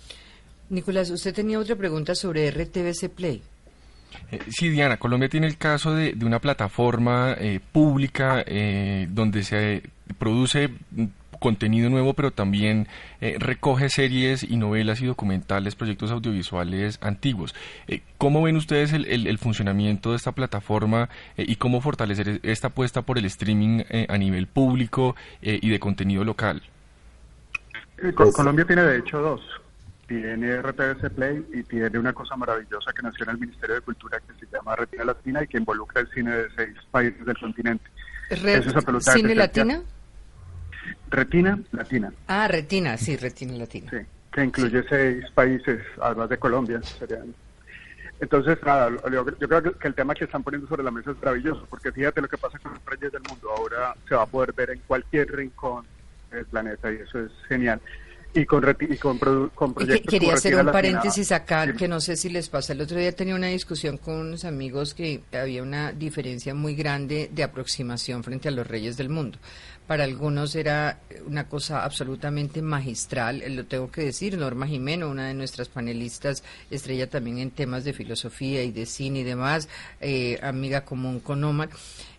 [0.70, 3.42] Nicolás, usted tenía otra pregunta sobre RTBC Play.
[4.30, 7.36] Eh, sí, Diana, Colombia tiene el caso de, una plataforma
[7.72, 8.44] pública
[9.08, 9.82] donde se
[10.18, 10.70] produce
[11.42, 12.86] contenido nuevo, pero también
[13.20, 17.54] eh, recoge series y novelas y documentales, proyectos audiovisuales antiguos.
[17.88, 23.02] Eh, ¿Cómo ven ustedes el, funcionamiento de esta plataforma eh, y cómo fortalecer esta apuesta
[23.02, 26.62] por el streaming a nivel público y de contenido local?
[28.14, 29.40] Colombia tiene de hecho dos.
[30.20, 34.20] Tiene RTBC Play y tiene una cosa maravillosa que nació en el Ministerio de Cultura
[34.20, 37.84] que se llama Retina Latina y que involucra el cine de seis países del continente.
[39.00, 39.80] ¿Cine Latina?
[41.08, 42.12] Retina Latina.
[42.26, 43.90] Ah, Retina, sí, Retina Latina.
[43.90, 43.98] Sí,
[44.30, 46.82] que incluye seis países, además de Colombia.
[46.82, 47.34] Serían.
[48.20, 51.66] Entonces, nada, yo, creo que el tema que están poniendo sobre la mesa es maravilloso,
[51.70, 53.48] porque fíjate lo que pasa con los reyes del mundo.
[53.56, 55.86] Ahora se va a poder ver en cualquier rincón
[56.30, 57.80] del planeta y eso es genial
[58.34, 62.48] y con, y con, proyectos quería hacer un paréntesis acá que no sé si les
[62.48, 62.72] pasa.
[62.72, 67.30] El otro día tenía una discusión con unos amigos que había una diferencia muy grande
[67.32, 69.38] de aproximación frente a los reyes del mundo.
[69.86, 75.34] Para algunos era una cosa absolutamente magistral, lo tengo que decir, Norma Jimeno, una de
[75.34, 79.68] nuestras panelistas, estrella también en temas de filosofía y de cine y demás,
[80.00, 81.68] eh, amiga común con Omar,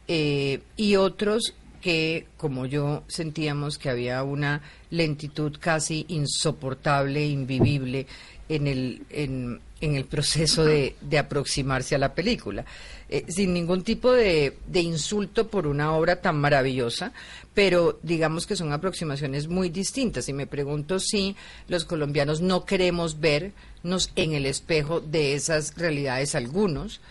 [0.07, 8.07] eh, y otros que, como yo, sentíamos que había una lentitud casi insoportable, invivible
[8.47, 12.63] en el, en, el proceso de, de, aproximarse a la película,
[13.09, 17.11] eh, sin ningún tipo de, de, insulto por una obra tan maravillosa,
[17.53, 20.29] pero digamos que son aproximaciones muy distintas.
[20.29, 21.35] Y me pregunto si
[21.67, 27.01] los colombianos no queremos vernos en el espejo de esas realidades algunos,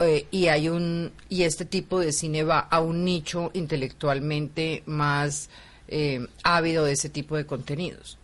[0.00, 5.50] eh, y hay un y este tipo de cine va a un nicho intelectualmente más
[5.88, 8.18] eh, ávido de ese tipo de contenidos.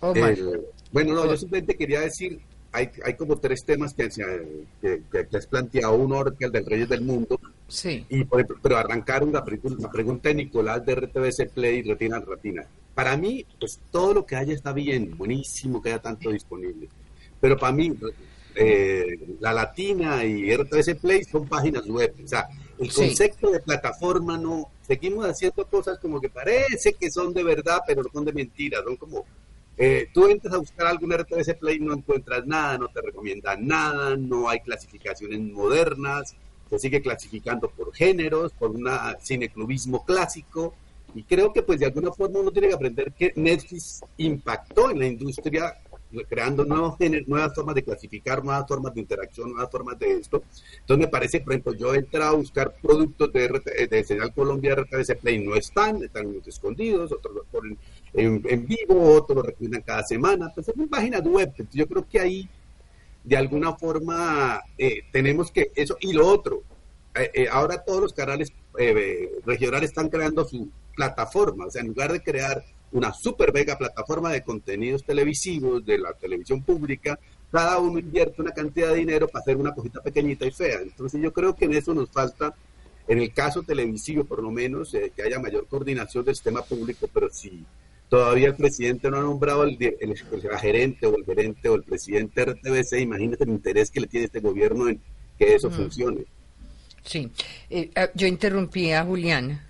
[0.00, 2.40] Bueno, no, yo simplemente quería decir,
[2.72, 4.08] hay, hay como tres temas que,
[4.80, 8.06] que, que, has planteado, uno que el del Reyes del Mundo, sí.
[8.08, 9.44] y pero arrancaron la,
[9.78, 12.66] la pregunta de Nicolás de RTBC Play y Retina Retina.
[12.94, 16.88] para mí, pues todo lo que haya está bien, buenísimo que haya tanto disponible.
[17.40, 17.92] Pero para mí,
[18.54, 22.14] eh, la Latina y RTVC Play son páginas web.
[22.22, 24.70] O sea, el concepto de plataforma no.
[24.82, 28.82] Seguimos haciendo cosas como que parece que son de verdad, pero no son de mentira.
[28.82, 29.24] Son como.
[29.76, 34.16] Eh, tú entras a buscar algún RTVC Play, no encuentras nada, no te recomiendan nada,
[34.16, 36.36] no hay clasificaciones modernas,
[36.68, 38.86] se sigue clasificando por géneros, por un
[39.20, 40.74] cineclubismo clásico.
[41.14, 44.98] Y creo que pues de alguna forma uno tiene que aprender que Netflix impactó en
[44.98, 45.78] la industria
[46.28, 46.96] creando nuevos
[47.26, 50.42] nuevas formas de clasificar, nuevas formas de interacción, nuevas formas de esto.
[50.80, 55.18] Entonces me parece, por ejemplo, yo he a buscar productos de, de Señal Colombia RTBC
[55.20, 57.78] Play, no están, están escondidos, otros los ponen
[58.14, 61.48] en, vivo, otros los recomiendan cada semana, pues es una página web.
[61.48, 62.48] Entonces yo creo que ahí,
[63.24, 66.62] de alguna forma, eh, tenemos que, eso, y lo otro,
[67.14, 68.52] eh, eh, ahora todos los canales
[69.44, 74.30] regionales están creando su plataforma, o sea, en lugar de crear una super mega plataforma
[74.30, 77.18] de contenidos televisivos de la televisión pública,
[77.50, 80.80] cada uno invierte una cantidad de dinero para hacer una cosita pequeñita y fea.
[80.80, 82.54] Entonces yo creo que en eso nos falta,
[83.08, 87.08] en el caso televisivo por lo menos, eh, que haya mayor coordinación del sistema público,
[87.12, 87.64] pero si
[88.08, 90.16] todavía el presidente no ha nombrado el, el,
[90.60, 94.40] gerente o el gerente o el presidente RTBC, imagínate el interés que le tiene este
[94.40, 95.00] gobierno en
[95.38, 96.26] que eso funcione.
[97.04, 97.30] Sí,
[97.70, 99.60] eh, ah, yo interrumpí a Julián.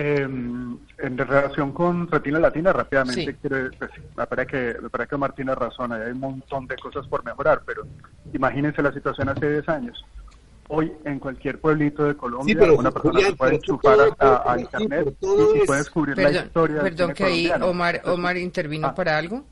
[0.00, 5.16] Em, en relación con Retina Latina, rápidamente, quiero, pues, me, parece que, me parece que
[5.16, 7.82] Martín tiene razón, hay un montón de cosas por mejorar, pero
[8.32, 10.04] imagínense la situación hace 10 años.
[10.68, 15.78] Hoy, en cualquier pueblito de Colombia, una persona se puede enchufar a, Internet y puede
[15.80, 18.94] descubrir la historia Perdón, que ahí Omar, Omar intervino ah.
[18.94, 19.44] para algo.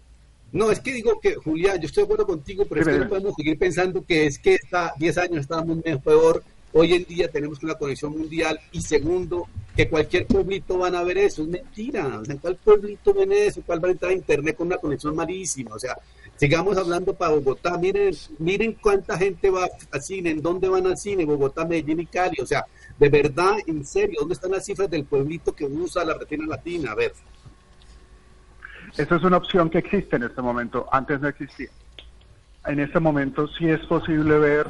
[0.52, 3.08] No, es que digo que, Julián, yo estoy de acuerdo contigo, pero es que no
[3.08, 6.44] podemos seguir pensando que es que está 10 años estábamos peor
[6.78, 11.16] Hoy en día tenemos una conexión mundial y segundo, que cualquier pueblito van a ver
[11.16, 11.40] eso.
[11.40, 12.18] Es mentira.
[12.18, 13.62] O sea, ¿cuál pueblito ven eso?
[13.64, 15.74] ¿Cuál va a entrar a internet con una conexión malísima?
[15.74, 15.96] O sea,
[16.36, 17.78] sigamos hablando para Bogotá.
[17.78, 22.06] Miren, miren cuánta gente va al cine, en dónde van al cine, Bogotá, Medellín y
[22.06, 22.42] Cali.
[22.42, 22.66] O sea,
[22.98, 26.92] de verdad, en serio, ¿dónde están las cifras del pueblito que usa la retina latina?
[26.92, 27.14] A ver.
[28.98, 30.86] Esa es una opción que existe en este momento.
[30.92, 31.70] Antes no existía.
[32.66, 34.66] En este momento sí es posible ver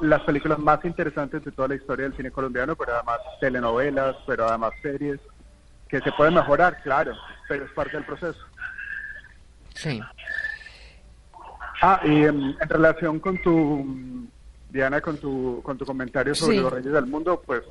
[0.00, 4.48] las películas más interesantes de toda la historia del cine colombiano, pero además telenovelas, pero
[4.48, 5.20] además series,
[5.88, 7.14] que se pueden mejorar, claro,
[7.48, 8.40] pero es parte del proceso.
[9.74, 10.00] Sí.
[11.82, 14.28] Ah, y en, relación con tu,
[14.70, 17.62] Diana, con tu, con tu comentario sobre los reyes del mundo, pues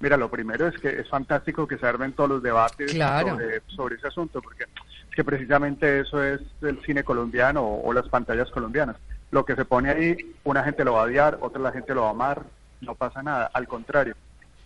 [0.00, 3.96] mira, lo primero es que es fantástico que se armen todos los debates sobre, sobre,
[3.96, 8.96] ese asunto, porque es que precisamente eso es el cine colombiano o las pantallas colombianas
[9.30, 12.02] lo que se pone ahí, una gente lo va a odiar, otra la gente lo
[12.02, 12.42] va a amar,
[12.80, 14.14] no pasa nada, al contrario.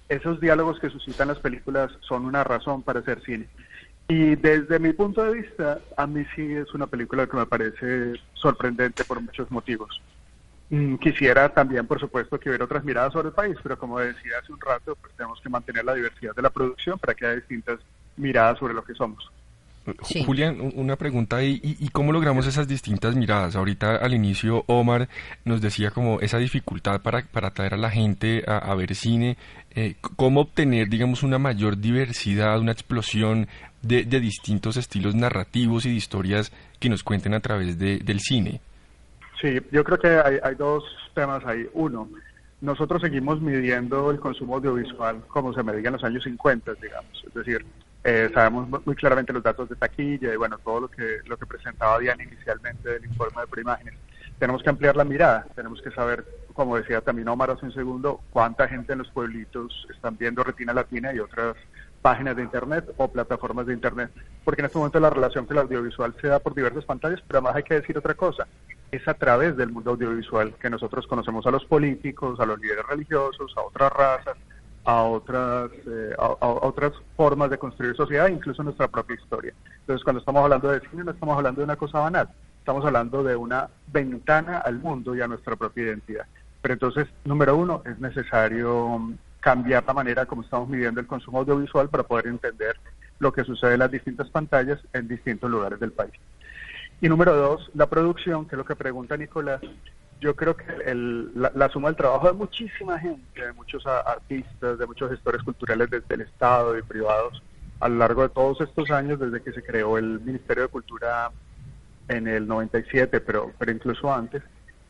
[0.08, 3.48] Esos diálogos que suscitan las películas son una razón para hacer cine.
[4.08, 8.14] Y desde mi punto de vista, a mí sí es una película que me parece
[8.34, 10.00] sorprendente por muchos motivos.
[10.70, 14.38] Mm, quisiera también, por supuesto, que hubiera otras miradas sobre el país, pero como decía
[14.42, 17.36] hace un rato, pues tenemos que mantener la diversidad de la producción para que haya
[17.36, 17.78] distintas
[18.16, 19.30] miradas sobre lo que somos.
[20.24, 23.56] Julián, una pregunta ahí, ¿y, cómo logramos esas distintas miradas?
[23.56, 25.08] Ahorita al inicio Omar
[25.44, 29.36] nos decía como esa dificultad para, para atraer a la gente a, ver cine,
[29.74, 33.48] eh, ¿cómo obtener, digamos, una mayor diversidad, una explosión
[33.82, 38.60] de, distintos estilos narrativos y de historias que nos cuenten a través del cine?
[39.40, 41.66] Sí, yo creo que hay, hay dos temas ahí.
[41.74, 42.08] Uno,
[42.60, 47.34] nosotros seguimos midiendo el consumo audiovisual como se medía en los años 50, digamos, es
[47.34, 47.66] decir,
[48.04, 51.46] eh, sabemos muy claramente los datos de taquilla y bueno, todo lo que, lo que
[51.46, 53.94] presentaba Diana inicialmente del informe de preimágenes.
[54.38, 58.20] Tenemos que ampliar la mirada, tenemos que saber, como decía también Omar hace un segundo,
[58.30, 61.56] cuánta gente en los pueblitos están viendo Retina Latina y otras
[62.00, 64.10] páginas de Internet o plataformas de Internet,
[64.44, 67.38] porque en este momento la relación con el audiovisual se da por diversas pantallas, pero
[67.38, 68.48] además hay que decir otra cosa,
[68.90, 72.84] es a través del mundo audiovisual que nosotros conocemos a los políticos, a los líderes
[72.86, 74.36] religiosos, a otras razas,
[74.84, 79.54] a otras, eh, a, otras formas de construir sociedad, incluso nuestra propia historia.
[79.80, 83.22] Entonces, cuando estamos hablando de cine, no estamos hablando de una cosa banal, estamos hablando
[83.22, 86.26] de una ventana al mundo y a nuestra propia identidad.
[86.60, 91.88] Pero entonces, número uno, es necesario cambiar la manera como estamos midiendo el consumo audiovisual
[91.88, 92.76] para poder entender
[93.18, 96.12] lo que sucede en las distintas pantallas en distintos lugares del país.
[97.00, 99.60] Y número dos, la producción, que es lo que pregunta Nicolás,
[100.22, 100.64] yo creo que
[101.34, 106.14] la, suma del trabajo de muchísima gente, de muchos artistas, de muchos gestores culturales desde
[106.14, 107.42] el Estado y privados,
[107.80, 111.32] a lo largo de todos estos años, desde que se creó el Ministerio de Cultura
[112.08, 114.42] en el 97, pero, pero incluso antes,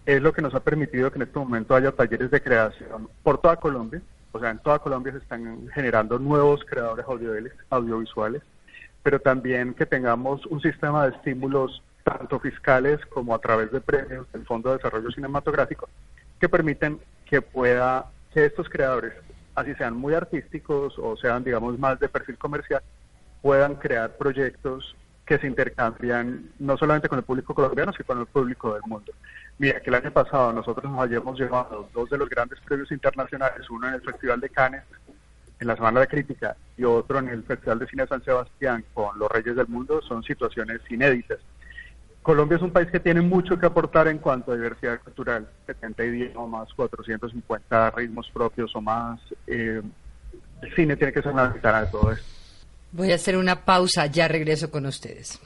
[0.04, 3.40] es lo que nos ha permitido que en este momento haya talleres de creación por
[3.40, 4.02] toda Colombia.
[4.32, 7.06] O sea, en toda Colombia se están generando nuevos creadores
[7.70, 8.42] audiovisuales
[9.02, 14.30] pero también que tengamos un sistema de estímulos tanto fiscales como a través de premios
[14.32, 15.88] del Fondo de Desarrollo Cinematográfico
[16.40, 19.12] que permiten que pueda que estos creadores,
[19.54, 22.82] así sean muy artísticos o sean digamos más de perfil comercial,
[23.42, 28.26] puedan crear proyectos que se intercambian no solamente con el público colombiano, sino con el
[28.26, 29.12] público del mundo.
[29.58, 33.68] Mira, que el año pasado nosotros nos hayamos llevado dos de los grandes premios internacionales,
[33.70, 34.82] uno en el Festival de Cannes,
[35.60, 39.16] en la Semana de Crítica, y otro en el Festival de Cine San Sebastián con
[39.18, 41.38] Los Reyes del Mundo, son situaciones inéditas.
[42.22, 46.04] Colombia es un país que tiene mucho que aportar en cuanto a diversidad cultural, 70
[46.04, 49.20] idiomas, 450 ritmos propios o más.
[49.46, 49.82] Eh,
[50.62, 52.24] el cine tiene que ser una ventana de todo esto.
[52.92, 55.40] Voy a hacer una pausa, ya regreso con ustedes.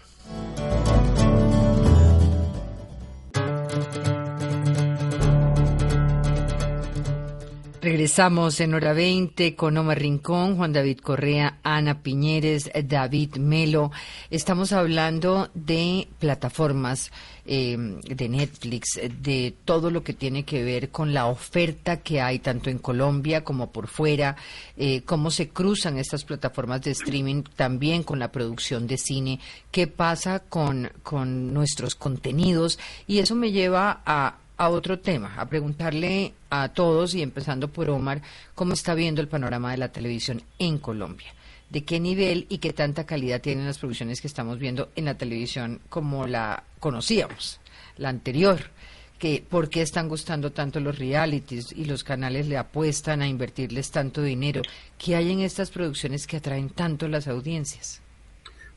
[7.86, 13.92] Regresamos en hora 20 con Omar Rincón, Juan David Correa, Ana Piñeres, David Melo.
[14.28, 17.12] Estamos hablando de plataformas
[17.44, 22.40] eh, de Netflix, de todo lo que tiene que ver con la oferta que hay
[22.40, 24.34] tanto en Colombia como por fuera,
[24.76, 29.38] eh, cómo se cruzan estas plataformas de streaming también con la producción de cine,
[29.70, 35.48] qué pasa con, con nuestros contenidos y eso me lleva a a otro tema, a
[35.48, 38.22] preguntarle a todos y empezando por Omar,
[38.54, 41.34] cómo está viendo el panorama de la televisión en Colombia.
[41.68, 45.18] ¿De qué nivel y qué tanta calidad tienen las producciones que estamos viendo en la
[45.18, 47.60] televisión como la conocíamos,
[47.96, 48.70] la anterior?
[49.18, 53.90] Que, ¿Por qué están gustando tanto los realities y los canales le apuestan a invertirles
[53.90, 54.62] tanto dinero?
[54.98, 58.00] ¿Qué hay en estas producciones que atraen tanto las audiencias?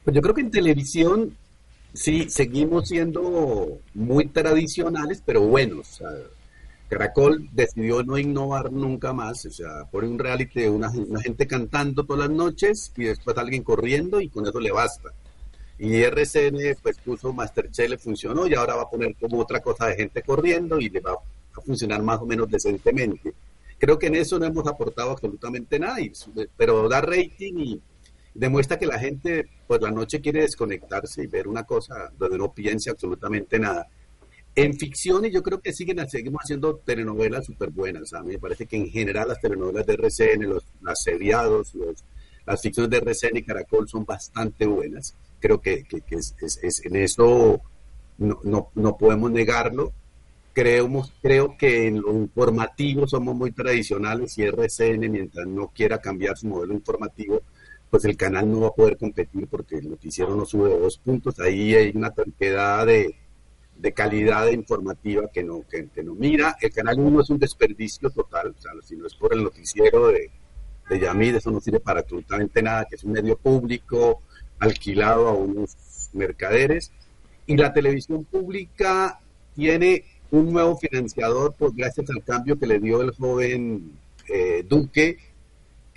[0.04, 1.36] Pues yo creo que en televisión
[1.94, 6.02] Sí, seguimos siendo muy tradicionales, pero buenos.
[6.88, 12.28] Caracol decidió no innovar nunca más, o sea, pone un reality una, gente cantando todas
[12.28, 15.10] las noches y después alguien corriendo y con eso le basta.
[15.78, 19.88] Y RCN pues puso Masterchef, le funcionó y ahora va a poner como otra cosa
[19.88, 23.34] de gente corriendo y le va a funcionar más o menos decentemente.
[23.78, 25.98] Creo que en eso no hemos aportado absolutamente nada,
[26.58, 27.82] pero da rating y,
[28.40, 32.54] demuestra que la gente, pues la noche quiere desconectarse y ver una cosa donde no
[32.54, 33.88] piense absolutamente nada.
[34.56, 38.14] En ficciones yo creo que siguen, seguimos haciendo telenovelas súper buenas.
[38.14, 41.74] A mí me parece que en general las telenovelas de RCN, los, las seriados,
[42.46, 45.16] las ficciones de RCN y Caracol son bastante buenas.
[45.42, 47.62] Creo que, que, es, es, en eso
[48.18, 49.92] no, no, no podemos negarlo.
[50.54, 56.38] Creemos, creo que en lo informativo somos muy tradicionales y RCN, mientras no quiera cambiar
[56.38, 57.42] su modelo informativo,
[57.90, 61.40] pues el canal no va a poder competir porque el noticiero no sube dos puntos.
[61.40, 63.16] Ahí hay una cantidad de,
[63.76, 66.56] de calidad informativa que no, que, no mira.
[66.62, 70.10] El canal 1 es un desperdicio total, o sea, si no es por el noticiero
[70.10, 70.30] de,
[70.90, 74.22] de Yamid, eso no sirve para absolutamente nada, que es un medio público
[74.60, 75.76] alquilado a unos
[76.14, 76.92] mercaderes.
[77.48, 79.20] Y la televisión pública
[79.56, 83.94] tiene un nuevo financiador, pues gracias al cambio que le dio el joven
[84.28, 85.18] eh, Duque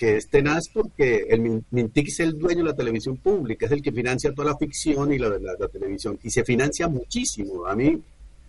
[0.03, 3.83] que es tenaz porque el Mintix es el dueño de la televisión pública, es el
[3.83, 7.67] que financia toda la ficción y la, la, la televisión, y se financia muchísimo.
[7.67, 8.03] A mí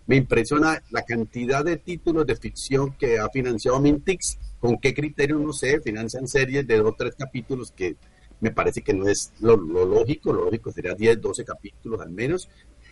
[0.08, 5.38] me impresiona la cantidad de títulos de ficción que ha financiado Mintix, con qué criterio
[5.38, 7.94] no sé, financian series de dos o tres capítulos que
[8.40, 12.48] me parece que no es lo, lógico, lo lógico sería 10, 12 capítulos al menos,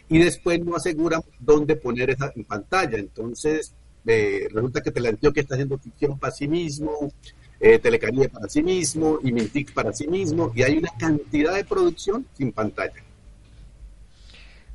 [0.09, 2.97] y después no aseguran dónde poner esa en pantalla.
[2.97, 3.75] Entonces,
[4.07, 7.11] eh, resulta que Teleantioquia está haciendo ficción para sí mismo,
[7.63, 12.27] eh, para sí mismo, y Mintix para sí mismo, y hay una cantidad de producción
[12.37, 13.03] sin pantalla.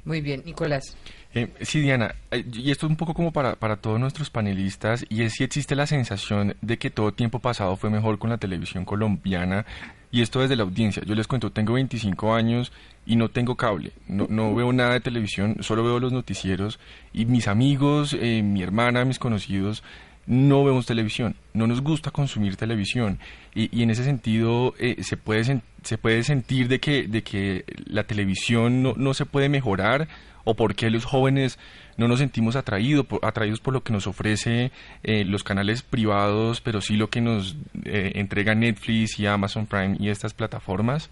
[0.05, 0.95] Muy bien, Nicolás.
[1.33, 5.05] Eh, sí, Diana, eh, y esto es un poco como para, para todos nuestros panelistas,
[5.09, 8.37] y es si existe la sensación de que todo tiempo pasado fue mejor con la
[8.37, 9.65] televisión colombiana,
[10.09, 11.03] y esto desde la audiencia.
[11.05, 12.71] Yo les cuento, tengo 25 años
[13.05, 16.79] y no tengo cable, no, no veo nada de televisión, solo veo los noticieros,
[17.11, 19.83] y mis amigos, eh, mi hermana, mis conocidos,
[20.27, 23.19] no vemos televisión, no nos gusta consumir televisión
[23.55, 27.65] y, y en ese sentido eh, se puede se puede sentir de que de que
[27.85, 30.07] la televisión no, no se puede mejorar
[30.47, 31.59] o por qué los jóvenes
[31.97, 34.71] no nos sentimos atraídos por, lo que nos ofrece
[35.03, 39.97] eh, los canales privados, pero sí lo que nos eh, entrega Netflix y Amazon Prime
[39.99, 41.09] y estas plataformas.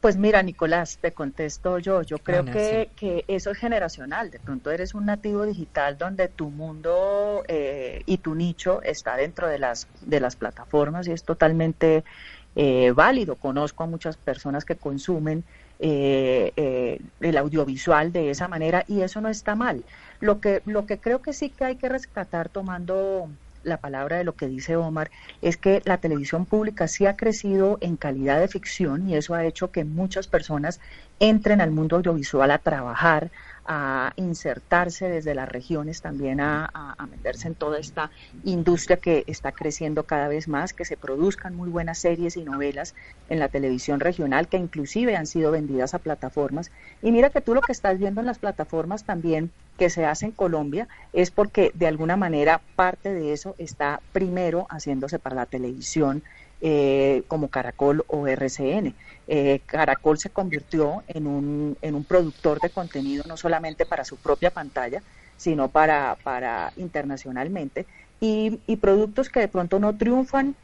[0.00, 2.02] Pues mira, Nicolás, te contesto yo.
[2.02, 4.30] Yo creo que, que, eso es generacional.
[4.30, 9.48] De pronto eres un nativo digital donde tu mundo eh, y tu nicho está dentro
[9.48, 12.04] de las, de las plataformas y es totalmente
[12.54, 13.34] eh, válido.
[13.34, 15.42] Conozco a muchas personas que consumen
[15.80, 19.84] eh, el audiovisual de esa manera y eso no está mal.
[20.20, 23.28] Lo que, lo que creo que sí que hay que rescatar tomando
[23.68, 25.10] la palabra de lo que dice Omar,
[25.42, 29.44] es que la televisión pública sí ha crecido en calidad de ficción y eso ha
[29.44, 30.80] hecho que muchas personas
[31.20, 33.30] entren al mundo audiovisual a trabajar,
[33.70, 36.70] a insertarse desde las regiones también a,
[37.10, 38.10] meterse en toda esta
[38.42, 42.94] industria que está creciendo cada vez más, que se produzcan muy buenas series y novelas
[43.28, 46.70] en la televisión regional que inclusive han sido vendidas a plataformas.
[47.02, 50.26] Y mira que tú lo que estás viendo en las plataformas también que se hace
[50.26, 55.46] en Colombia es porque de alguna manera parte de eso está primero haciéndose para la
[55.46, 56.22] televisión
[56.60, 58.94] eh, como Caracol o RCN.
[59.28, 64.16] Eh, Caracol se convirtió en un, en un productor de contenido no solamente para su
[64.16, 65.02] propia pantalla,
[65.36, 67.86] sino para, para internacionalmente.
[68.20, 70.56] Y, y productos que de pronto no triunfan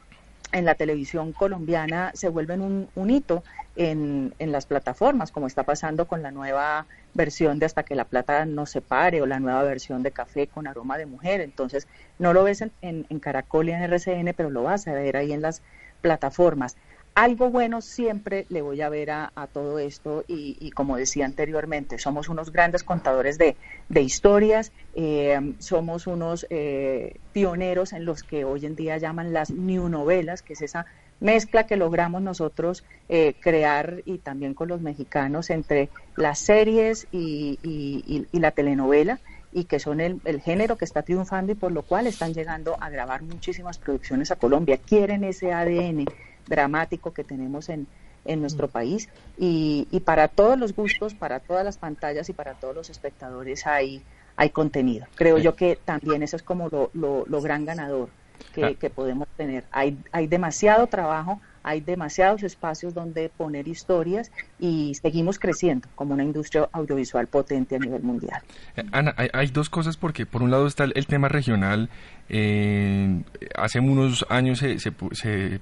[0.51, 3.43] en la televisión colombiana se vuelven un, un hito
[3.75, 8.05] en, en, las plataformas, como está pasando con la nueva versión de Hasta que la
[8.05, 11.41] plata nos separe o la nueva versión de Café con aroma de mujer.
[11.41, 11.87] Entonces,
[12.19, 15.17] no lo ves en, en, en Caracol y en RCN, pero lo vas a ver
[15.17, 15.61] ahí en las
[16.05, 16.77] plataformas.
[17.15, 22.29] Algo bueno siempre le voy a ver a, todo esto y, como decía anteriormente, somos
[22.29, 23.55] unos grandes contadores de,
[23.99, 29.89] historias, eh, somos unos eh, pioneros en los que hoy en día llaman las new
[29.89, 30.85] novelas, que es esa
[31.19, 38.27] mezcla que logramos nosotros eh, crear y también con los mexicanos entre las series y,
[38.33, 39.19] la telenovela
[39.55, 42.75] y que son el, el, género que está triunfando y por lo cual están llegando
[42.81, 44.77] a grabar muchísimas producciones a Colombia.
[44.77, 46.03] Quieren ese ADN
[46.45, 47.87] dramático que tenemos en,
[48.25, 48.71] en nuestro mm.
[48.71, 52.89] país y, y, para todos los gustos, para todas las pantallas y para todos los
[52.89, 54.03] espectadores hay,
[54.35, 55.07] hay contenido.
[55.15, 58.09] Creo yo que también eso es como lo, lo, lo gran ganador
[58.53, 58.73] que, ah.
[58.77, 59.63] que, podemos tener.
[59.71, 66.23] Hay, hay demasiado trabajo, hay demasiados espacios donde poner historias y seguimos creciendo como una
[66.23, 68.39] industria audiovisual potente a nivel mundial.
[68.77, 71.89] Eh, Ana, hay, dos cosas porque por un lado está el, tema regional.
[72.29, 73.23] Eh,
[73.55, 74.91] hace unos años se, se,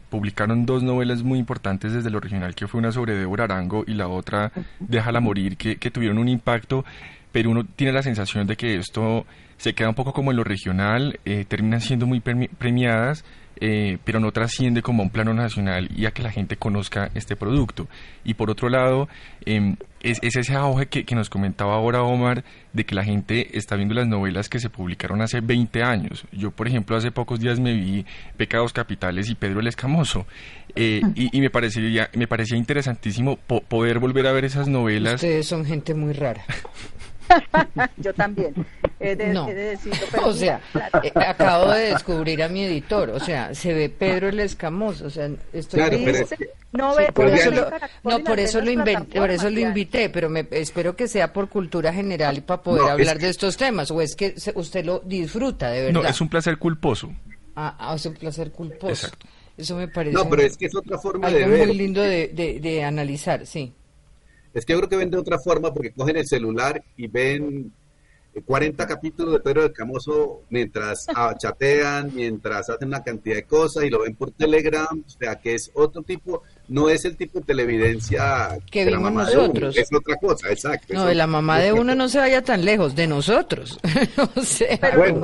[0.09, 3.93] publicaron dos novelas muy importantes desde lo regional, que fue una sobre Débora Arango y
[3.93, 6.83] la otra Déjala morir, que, que tuvieron un impacto
[7.31, 9.25] pero uno tiene la sensación de que esto
[9.57, 13.25] se queda un poco como en lo regional, eh, terminan siendo muy premiadas,
[13.59, 17.11] eh, pero no trasciende como a un plano nacional y a que la gente conozca
[17.13, 17.87] este producto.
[18.23, 19.07] Y por otro lado,
[19.45, 22.43] em, es, ese auge que, nos comentaba ahora Omar,
[22.73, 26.25] de que la gente está viendo las novelas que se publicaron hace 20 años.
[26.31, 28.05] Yo, por ejemplo, hace pocos días me vi
[28.37, 30.25] Pecados Capitales y Pedro el Escamoso,
[30.75, 35.15] eh, y, me, parecía, me parecía interesantísimo poder volver a ver esas novelas.
[35.15, 36.43] Ustedes son gente muy rara.
[37.97, 38.53] Yo también.
[39.33, 39.49] no.
[40.23, 40.61] o sea,
[41.03, 43.09] eh, acabo de descubrir a mi editor.
[43.09, 45.05] O sea, se ve Pedro el Escamoso.
[45.05, 45.81] O sea, estoy
[46.73, 47.69] no ve por eso lo,
[48.03, 51.47] no por eso lo inventé, por eso lo invité, pero me espero que sea por
[51.47, 53.91] cultura general y para poder hablar de estos temas.
[53.91, 56.01] O es que usted lo disfruta de verdad.
[56.01, 57.11] No, es un placer culposo.
[57.55, 58.89] Ah, ah es un placer culposo.
[58.89, 59.27] Exacto.
[59.55, 60.15] Eso me parece.
[60.15, 61.67] No, pero es que es otra forma de ver.
[61.67, 63.71] muy lindo de, de, de analizar, sí.
[64.53, 67.73] Es que yo creo que ven de otra forma porque cogen el celular y ven
[68.45, 73.89] 40 capítulos de Pedro del Camoso mientras chatean, mientras hacen una cantidad de cosas y
[73.89, 76.43] lo ven por Telegram, o sea que es otro tipo,
[76.73, 79.77] no es el tipo de televidencia que vimos nosotros.
[79.77, 80.91] es otra cosa, exacto.
[80.95, 83.79] No, de la mamá de uno no se vaya tan lejos, de nosotros.
[84.81, 85.21] Pero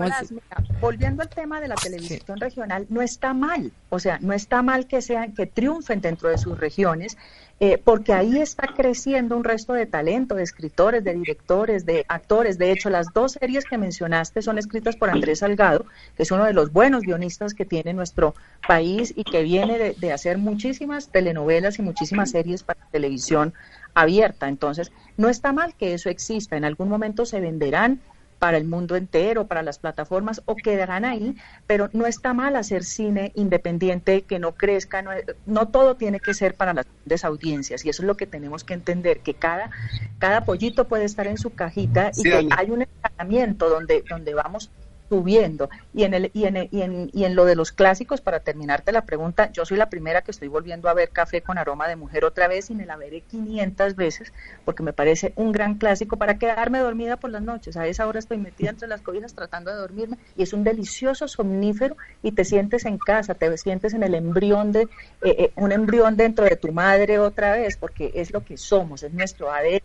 [0.79, 4.85] volviendo al tema de la televisión regional, no está mal, o sea, no está mal
[4.85, 7.17] que sean, que triunfen dentro de sus regiones
[7.61, 12.57] eh, porque ahí está creciendo un resto de talento, de escritores, de directores, de actores.
[12.57, 15.85] De hecho, las dos series que mencionaste son escritas por Andrés Salgado,
[16.15, 18.33] que es uno de los buenos guionistas que tiene nuestro
[18.65, 21.38] país y que viene de, de hacer muchísimas telenovelas
[21.77, 23.53] y muchísimas series para televisión
[23.93, 24.47] abierta.
[24.47, 26.57] Entonces, no está mal que eso exista.
[26.57, 28.01] En algún momento se venderán
[28.39, 31.35] para el mundo entero, para las plataformas, o quedarán ahí,
[31.67, 35.03] pero no está mal hacer cine independiente que no crezca,
[35.45, 38.63] no, todo tiene que ser para las grandes audiencias, y eso es lo que tenemos
[38.63, 39.71] que entender, que cada,
[40.19, 44.71] cada pollito puede estar en su cajita y que hay un entrenamiento donde, donde vamos
[45.09, 45.69] subiendo.
[45.93, 48.91] Y en, el, y, en, y, en, y en lo de los clásicos, para terminarte
[48.91, 51.95] la pregunta, yo soy la primera que estoy volviendo a ver Café con aroma de
[51.95, 54.31] mujer otra vez y me la veré 500 veces
[54.65, 57.75] porque me parece un gran clásico para quedarme dormida por las noches.
[57.75, 61.27] A esa hora estoy metida entre las cobijas tratando de dormirme y es un delicioso
[61.27, 64.87] somnífero y te sientes en casa, te sientes en el embrión de, eh,
[65.23, 69.13] eh, un embrión dentro de tu madre otra vez porque es lo que somos, es
[69.13, 69.81] nuestro ADN,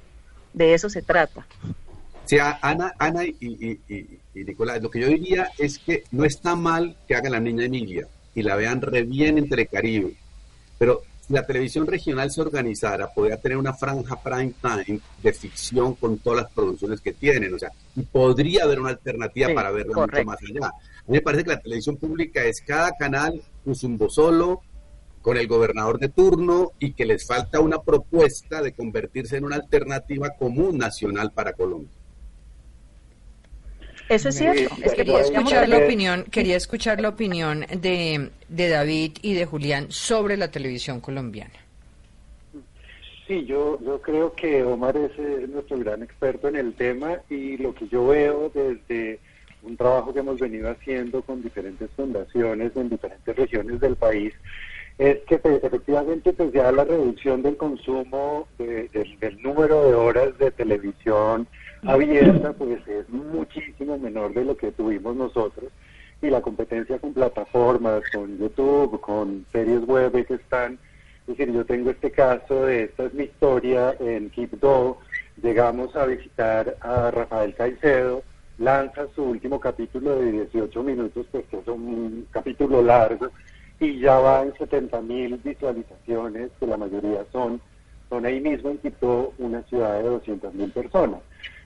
[0.53, 1.47] de eso se trata.
[2.25, 7.15] Sí, Ana, Ana y, Nicolás, lo que yo diría es que no está mal que
[7.15, 10.15] haga la niña Emilia y la vean re bien en Telecaribe,
[10.79, 15.95] pero si la televisión regional se organizara, podría tener una franja prime time de ficción
[15.95, 19.95] con todas las producciones que tienen, o sea, y podría haber una alternativa para verla
[19.95, 20.67] mucho más allá.
[20.67, 24.61] A mí me parece que la televisión pública es cada canal un zumbo solo,
[25.25, 29.57] con el gobernador de turno y que les falta una propuesta de convertirse en una
[29.57, 31.94] alternativa común nacional para Colombia.
[34.09, 34.77] Eso es cierto.
[34.95, 40.37] quería escuchar la opinión, quería escuchar la opinión de, de David y de Julián sobre
[40.37, 41.55] la televisión colombiana.
[43.27, 47.57] Sí, yo, yo creo que Omar es eh, nuestro gran experto en el tema y
[47.57, 49.19] lo que yo veo desde
[49.63, 54.35] un trabajo que hemos venido haciendo con diferentes fundaciones en diferentes regiones del país
[54.99, 60.51] es que pues, efectivamente pues ya la reducción del consumo del número de horas de
[60.51, 61.49] televisión
[61.87, 65.71] abierta pues es muchísimo menor de lo que tuvimos nosotros
[66.23, 70.79] y la competencia con plataformas, con YouTube, con series web que están
[71.27, 74.61] es decir, yo tengo este caso de esta es mi historia en Keep
[75.43, 78.23] Llegamos a visitar a Rafael Caicedo,
[78.59, 83.31] lanza su último capítulo de 18 minutos, pues que es un capítulo largo,
[83.81, 87.59] y ya va en 70 mil visualizaciones, que la mayoría son,
[88.11, 91.21] son ahí mismo en Quito, una ciudad de 200 mil personas.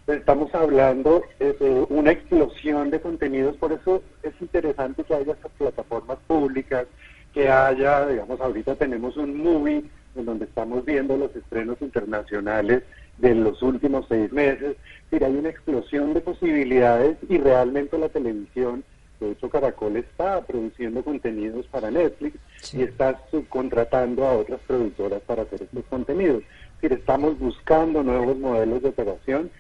[0.09, 6.17] Estamos hablando de una explosión de contenidos, por eso es interesante que haya estas plataformas
[6.27, 6.87] públicas,
[7.35, 9.85] que haya, digamos, ahorita tenemos un movie
[10.17, 12.85] en donde estamos viendo los estrenos internacionales
[13.19, 14.77] de los últimos seis meses.
[15.11, 18.85] Es hay una explosión de posibilidades y realmente la televisión,
[19.21, 22.39] de hecho Caracol está produciendo contenidos para Netflix
[22.73, 26.43] y está subcontratando a otras productoras para hacer estos contenidos.
[26.77, 29.51] Es decir, estamos buscando nuevos modelos de operación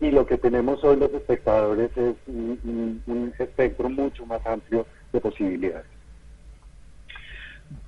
[0.00, 5.98] y lo que tenemos hoy los espectadores es un espectro mucho más amplio de posibilidades.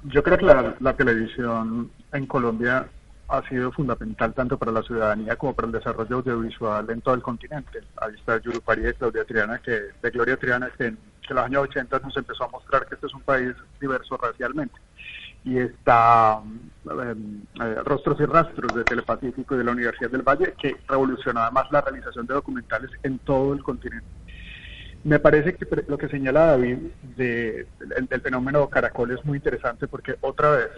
[0.04, 2.86] Yo creo que la, televisión en Colombia
[3.28, 7.22] ha sido fundamental tanto para la ciudadanía como para el desarrollo audiovisual en todo el
[7.22, 7.80] continente.
[7.96, 9.70] Ahí está Yurupari de Claudia Triana, que,
[10.02, 10.98] de Gloria Triana, que en,
[11.28, 14.74] los años 80 nos empezó a mostrar que este es un país diverso racialmente.
[15.44, 16.40] Y está
[16.84, 21.40] em, eh, Rostros y Rastros de Telepacífico y de la Universidad del Valle, que revolucionó
[21.40, 24.06] además la realización de documentales en todo el continente.
[25.02, 26.76] Me parece que lo que señala David
[27.16, 30.68] de, del, fenómeno Caracol es muy interesante porque otra vez,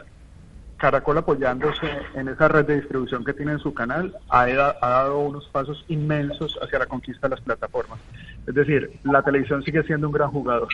[0.76, 5.18] Caracol apoyándose en esa red de distribución que tiene en su canal, ha, ha, dado
[5.18, 7.98] unos pasos inmensos hacia la conquista de las plataformas.
[8.46, 10.68] Es decir, la televisión sigue siendo un gran jugador.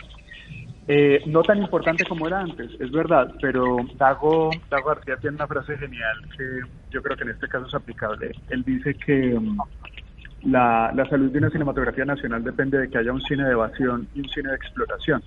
[0.91, 5.45] Eh, no tan importante como era antes, es verdad, pero Dago, Dago García tiene una
[5.45, 8.31] frase genial que yo creo que en este caso es aplicable.
[8.49, 9.39] Él dice que
[10.41, 14.21] la, salud de una cinematografía nacional depende de que haya un cine de evasión y
[14.21, 15.21] un cine de exploración.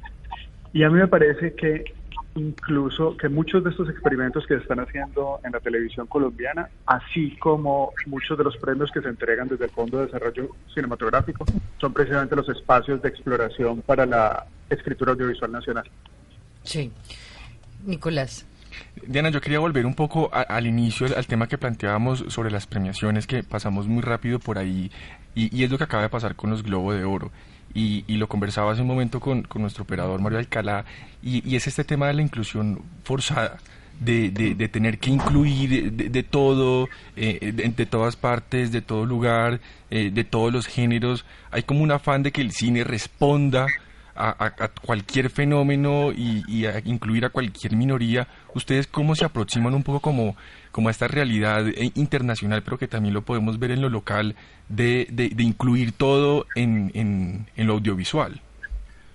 [0.73, 1.95] Y a mí me parece que
[2.35, 7.37] incluso que muchos de estos experimentos que se están haciendo en la televisión colombiana, así
[7.37, 11.45] como muchos de los premios que se entregan desde el Fondo de Desarrollo Cinematográfico,
[11.79, 15.91] son precisamente los espacios de exploración para la escritura audiovisual nacional.
[16.63, 16.91] Sí.
[17.85, 18.47] Nicolás.
[19.07, 23.27] Diana, yo quería volver un poco al inicio, al tema que planteábamos sobre las premiaciones,
[23.27, 24.91] que pasamos muy rápido por ahí,
[25.35, 27.31] y, es lo que acaba de pasar con los Globo de Oro.
[27.75, 30.85] Y, lo conversaba hace un momento con, nuestro operador Mario Alcalá,
[31.23, 33.59] y, es este tema de la inclusión forzada.
[34.01, 34.31] De,
[34.73, 39.61] tener que incluir de, todo, eh, de, todas partes, de todo lugar,
[39.91, 41.25] eh, de todos los géneros.
[41.53, 43.69] Hay como un afán de que el cine responda
[44.15, 50.01] a, cualquier fenómeno y, a incluir a cualquier minoría, ¿ustedes cómo se aproximan un poco
[50.01, 50.37] como,
[50.73, 54.35] como a esta realidad eh, internacional, pero que también lo podemos ver en lo local,
[54.69, 58.41] de, de, incluir todo en, en, lo audiovisual?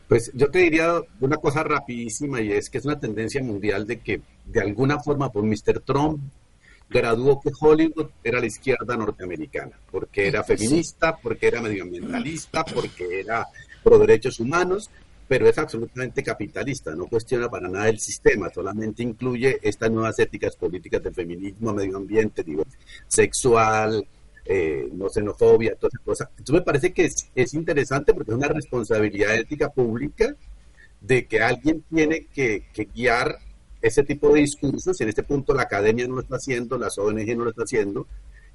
[0.07, 3.99] Pues yo te diría una cosa rapidísima y es que es una tendencia mundial de
[3.99, 5.81] que de alguna forma por Mr.
[5.83, 6.21] Trump
[6.89, 13.47] graduó que Hollywood era la izquierda norteamericana, porque era feminista, porque era medioambientalista, porque era
[13.83, 14.89] pro derechos humanos,
[15.27, 20.55] pero es absolutamente capitalista, no cuestiona para nada el sistema, solamente incluye estas nuevas éticas
[20.55, 22.45] políticas del feminismo, medio ambiente,
[23.07, 24.07] sexual,
[24.45, 26.29] eh, no xenofobia, todas esas cosas.
[26.37, 30.33] Entonces me parece que es, es, interesante porque es una responsabilidad ética pública
[31.01, 33.37] de que alguien tiene que, que guiar
[33.81, 36.97] ese tipo de discursos, y en este punto la academia no lo está haciendo, las
[36.97, 38.07] ONG no lo está haciendo,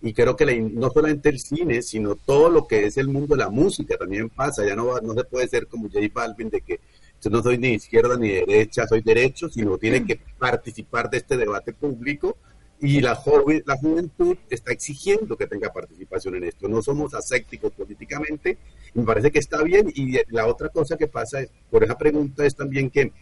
[0.03, 3.43] y creo que no solamente el cine, sino todo lo que es el mundo de
[3.45, 4.67] la música también pasa.
[4.67, 6.81] Ya no, no se puede ser como J Balvin de que
[7.23, 11.37] yo no soy ni izquierda ni derecha, soy derecho, sino tiene que participar de este
[11.37, 12.37] debate público
[12.81, 16.67] y la, joven, la juventud está exigiendo que tenga participación en esto.
[16.67, 18.59] No somos asépticos políticamente,
[18.95, 19.93] me parece que está bien.
[19.95, 23.13] Y la otra cosa que pasa es, por esa pregunta es también que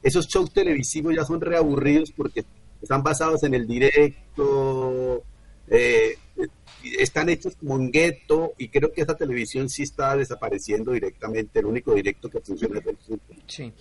[0.00, 2.44] esos shows televisivos ya son reaburridos porque
[2.80, 5.24] están basados en el directo,
[5.70, 6.18] eh,
[6.98, 11.66] están hechos como un gueto y creo que esa televisión sí está desapareciendo directamente, el
[11.66, 13.36] único directo que funciona es el fútbol.
[13.46, 13.72] Sí.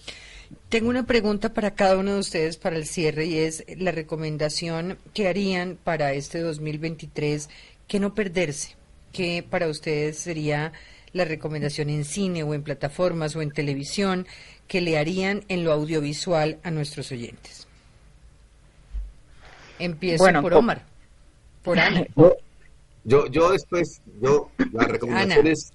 [0.70, 4.98] Tengo una pregunta para cada uno de ustedes para el cierre y es la recomendación
[5.14, 7.50] que harían para este 2023
[7.88, 8.76] que no perderse,
[9.12, 10.74] que para ustedes sería
[11.14, 14.28] la recomendación en cine o en plataformas o en televisión
[14.68, 17.68] que le harían en lo audiovisual a nuestros oyentes.
[19.80, 20.86] Empiezo por Omar,
[21.70, 22.05] por Ana.
[23.05, 25.72] Yo, yo después, yo, las recomendaciones...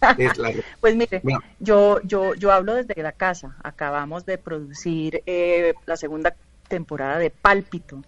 [0.80, 1.22] pues mire,
[1.58, 3.56] yo, yo, yo hablo desde la casa.
[3.62, 6.36] Acabamos de producir eh, la segunda
[6.68, 8.02] temporada de Pálpito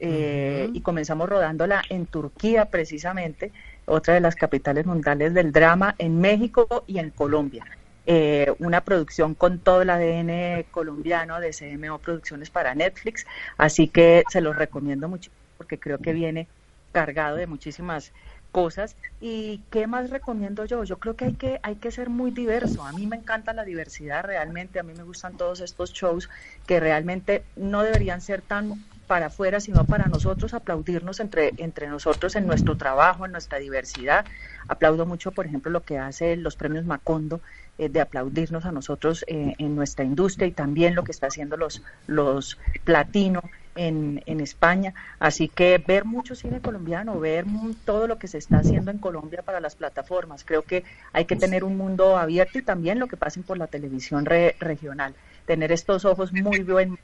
[0.00, 3.52] eh, y comenzamos rodándola en Turquía precisamente,
[3.84, 7.66] otra de las capitales mundiales del drama, en México y en Colombia.
[8.06, 13.26] Eh, una producción con todo el ADN colombiano de CMO Producciones para Netflix,
[13.58, 15.30] así que se los recomiendo mucho
[15.62, 16.48] porque creo que viene
[16.90, 18.12] cargado de muchísimas
[18.50, 18.96] cosas.
[19.20, 20.82] ¿Y qué más recomiendo yo?
[20.82, 22.84] Yo creo que hay que hay que ser muy diverso.
[22.84, 26.28] A mí me encanta la diversidad realmente, a mí me gustan todos estos shows
[26.66, 28.74] que realmente no deberían ser tan
[29.06, 34.24] para afuera, sino para nosotros aplaudirnos entre, entre nosotros en nuestro trabajo, en nuestra diversidad.
[34.68, 37.40] Aplaudo mucho, por ejemplo, lo que hace los premios Macondo,
[37.78, 41.56] eh, de aplaudirnos a nosotros eh, en nuestra industria y también lo que está haciendo
[41.56, 43.42] los, los platino
[43.74, 44.94] en, en, España.
[45.18, 47.44] Así que ver mucho cine colombiano, ver
[47.84, 50.44] todo lo que se está haciendo en Colombia para las plataformas.
[50.44, 53.66] Creo que hay que tener un mundo abierto y también lo que pasen por la
[53.66, 55.14] televisión regional.
[55.46, 56.98] Tener estos ojos muy bien en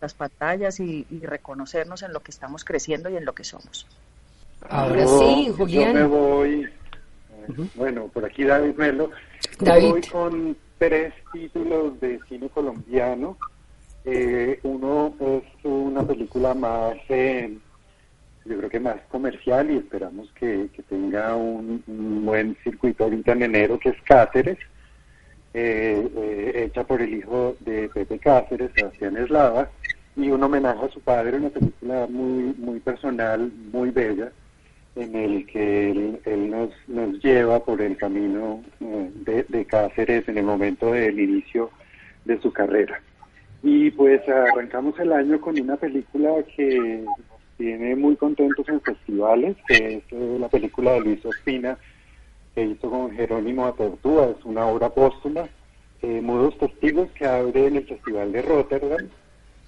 [0.00, 3.86] las pantallas y, reconocernos en lo que estamos creciendo y en lo que somos.
[4.68, 5.94] Ahora sí, Julián.
[5.94, 6.68] Yo me voy,
[7.74, 9.10] bueno, por aquí David Melo.
[9.58, 9.90] David.
[9.90, 13.36] voy con tres títulos de cine colombiano
[14.04, 17.58] eh, uno es una película más, eh,
[18.44, 21.82] yo creo que más comercial y esperamos que, tenga un,
[22.24, 24.58] buen circuito ahorita en enero, que es Cáceres,
[25.52, 29.68] eh, hecha por el hijo de Pepe Cáceres, Sebastián Eslava,
[30.16, 34.32] y un homenaje a su padre, una película muy, muy personal, muy bella,
[34.96, 35.90] en el que
[36.24, 41.70] él, nos, nos lleva por el camino de, de Cáceres en el momento del inicio
[42.24, 43.00] de su carrera.
[43.62, 49.56] Y pues arrancamos el año con una película que nos tiene muy contentos en festivales,
[49.66, 51.76] que es eh, la película de Luis Ospina,
[52.54, 55.48] que hizo con Jerónimo Apertúa, es una obra póstuma,
[56.00, 59.08] eh, Mudos Testigos, que abre en el Festival de Rotterdam.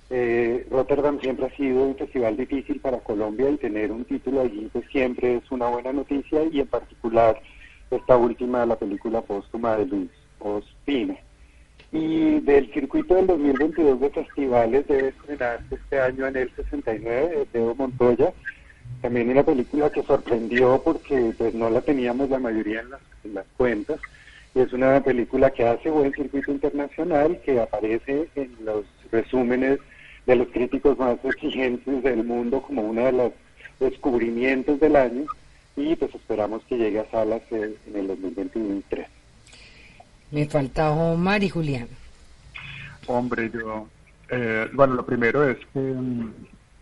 [0.09, 4.69] Eh, Rotterdam siempre ha sido un festival difícil para Colombia y tener un título allí
[4.71, 7.41] pues siempre es una buena noticia y en particular
[7.91, 11.17] esta última, la película póstuma de Luis Ospina.
[11.93, 17.59] Y del circuito del 2022 de festivales debe estrenarse este año en el 69 de
[17.59, 18.33] Evo Montoya.
[19.03, 23.35] También una película que sorprendió porque pues no la teníamos la mayoría en las, en
[23.35, 24.01] las cuentas.
[24.55, 29.79] Y es una película que hace buen circuito internacional, que aparece en los resúmenes
[30.27, 33.33] de los críticos más exigentes del mundo como uno de los
[33.81, 35.27] descubrimientos del año
[35.77, 39.07] y pues esperamos que llegue a salas en el 2023.
[40.33, 41.89] Me falta Omar y Julián.
[43.07, 43.87] Hombre, yo.
[44.31, 46.33] Eh, bueno, lo primero es que mm,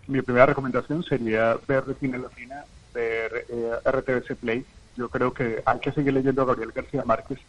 [0.07, 4.65] mi primera recomendación sería ver Retina Latina, ver eh, RTBC Play.
[4.97, 7.41] Yo creo que hay que seguir leyendo a Gabriel García Márquez.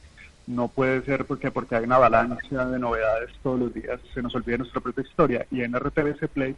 [0.47, 4.33] No puede ser porque, porque hay una avalancha de novedades todos los días, se nos
[4.33, 5.45] olvida nuestra propia historia.
[5.51, 6.55] Y en RTBC Play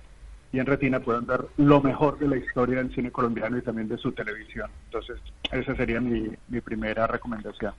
[0.53, 3.89] y en Retina pueden ver lo mejor de la historia del cine colombiano y también
[3.89, 4.69] de su televisión.
[4.85, 5.19] Entonces,
[5.51, 7.73] esa sería mi, mi primera recomendación.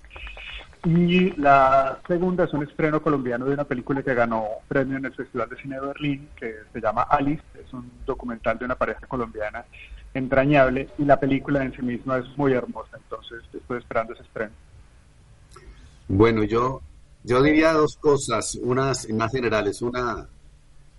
[0.85, 5.15] Y la segunda es un estreno colombiano de una película que ganó premio en el
[5.15, 9.07] Festival de Cine de Berlín, que se llama Alice, es un documental de una pareja
[9.07, 9.65] colombiana
[10.13, 14.53] entrañable y la película en sí misma es muy hermosa, entonces estoy esperando ese estreno.
[16.07, 16.83] Bueno, yo,
[17.23, 19.81] yo diría dos cosas, unas más generales.
[19.81, 20.29] Una,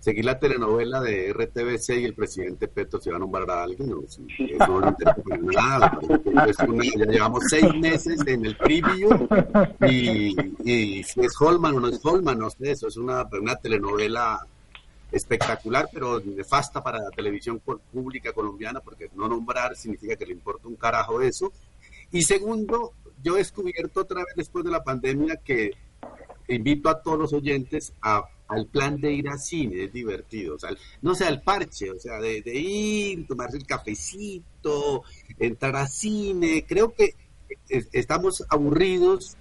[0.06, 3.90] seguir la telenovela de RTBC y el presidente Petro se va a nombrar a alguien,
[3.90, 4.04] no,
[4.68, 5.98] no, no nada.
[6.96, 9.10] ya llevamos seis meses en el preview
[9.84, 14.46] y, si es Holman o no es Holman, no sé, eso es una, una telenovela
[15.10, 17.60] espectacular, pero nefasta para la televisión
[17.92, 21.52] pública colombiana, porque no nombrar significa que le importa un carajo eso.
[22.12, 22.92] Y segundo,
[23.24, 25.72] yo he descubierto otra vez después de la pandemia que
[26.46, 30.58] invito a todos los oyentes a al plan de ir a cine, es divertido, o
[30.58, 30.70] sea,
[31.02, 35.02] no sea al parche, o sea, de, ir, tomarse el cafecito,
[35.38, 37.14] entrar a cine, creo que
[37.68, 39.36] estamos aburridos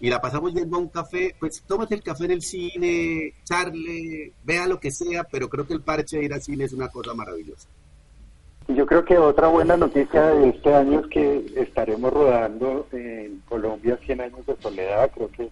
[0.00, 4.32] y la pasamos yendo a un café, pues tómate el café en el cine, charle,
[4.44, 6.88] vea lo que sea, pero creo que el parche de ir a cine es una
[6.88, 7.68] cosa maravillosa.
[8.68, 13.98] Yo creo que otra buena noticia de este año es que estaremos rodando en Colombia
[14.04, 15.50] 100 años de soledad, creo que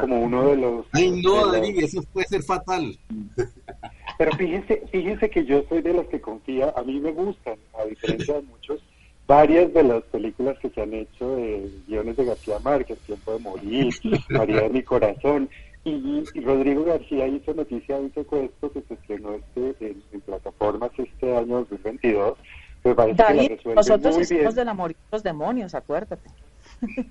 [0.00, 0.86] como uno de los...
[0.92, 2.98] Ay, no, David, eso puede ser fatal.
[4.18, 7.84] Pero fíjense, fíjense que yo soy de los que confía, a mí me gustan, a
[7.84, 8.80] diferencia de muchos,
[9.26, 13.38] varias de las películas que se han hecho de guiones de García Márquez, Tiempo de
[13.38, 13.94] Morir,
[14.30, 15.48] María de mi Corazón,
[15.84, 21.36] y, Rodrigo García hizo noticia de un secuestro que se estrenó este, en, plataformas este
[21.36, 22.36] año 2022.
[22.84, 26.28] Me parece David, que nosotros hicimos del amor y los demonios, acuérdate.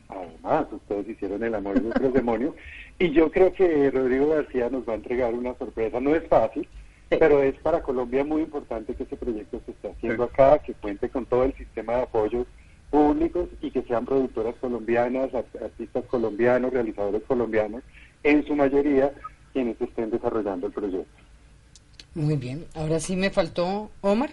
[0.09, 2.55] Además, ustedes hicieron el amor y los demonios.
[2.99, 5.99] Y yo creo que Rodrigo García nos va a entregar una sorpresa.
[5.99, 6.67] No es fácil,
[7.09, 11.09] pero es para Colombia muy importante que este proyecto se esté haciendo acá, que cuente
[11.09, 12.47] con todo el sistema de apoyos
[12.89, 17.83] públicos y que sean productoras colombianas, artistas colombianos, realizadores colombianos,
[18.23, 19.11] en su mayoría
[19.53, 21.23] quienes estén desarrollando el proyecto.
[22.15, 24.31] Muy bien, ahora sí me faltó Omar.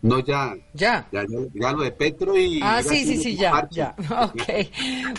[0.00, 0.56] No, ya.
[0.74, 1.08] Ya.
[1.10, 2.60] Ya, ya, lo de Petro y...
[2.62, 3.94] Ah, sí, sí, sí, ya, ya.
[4.22, 4.68] Ok.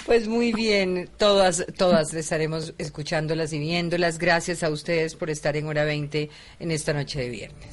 [0.05, 4.17] Pues muy bien, todas, todas estaremos escuchándolas y viéndolas.
[4.17, 7.69] Gracias a ustedes por estar en hora 20 en esta noche de viernes.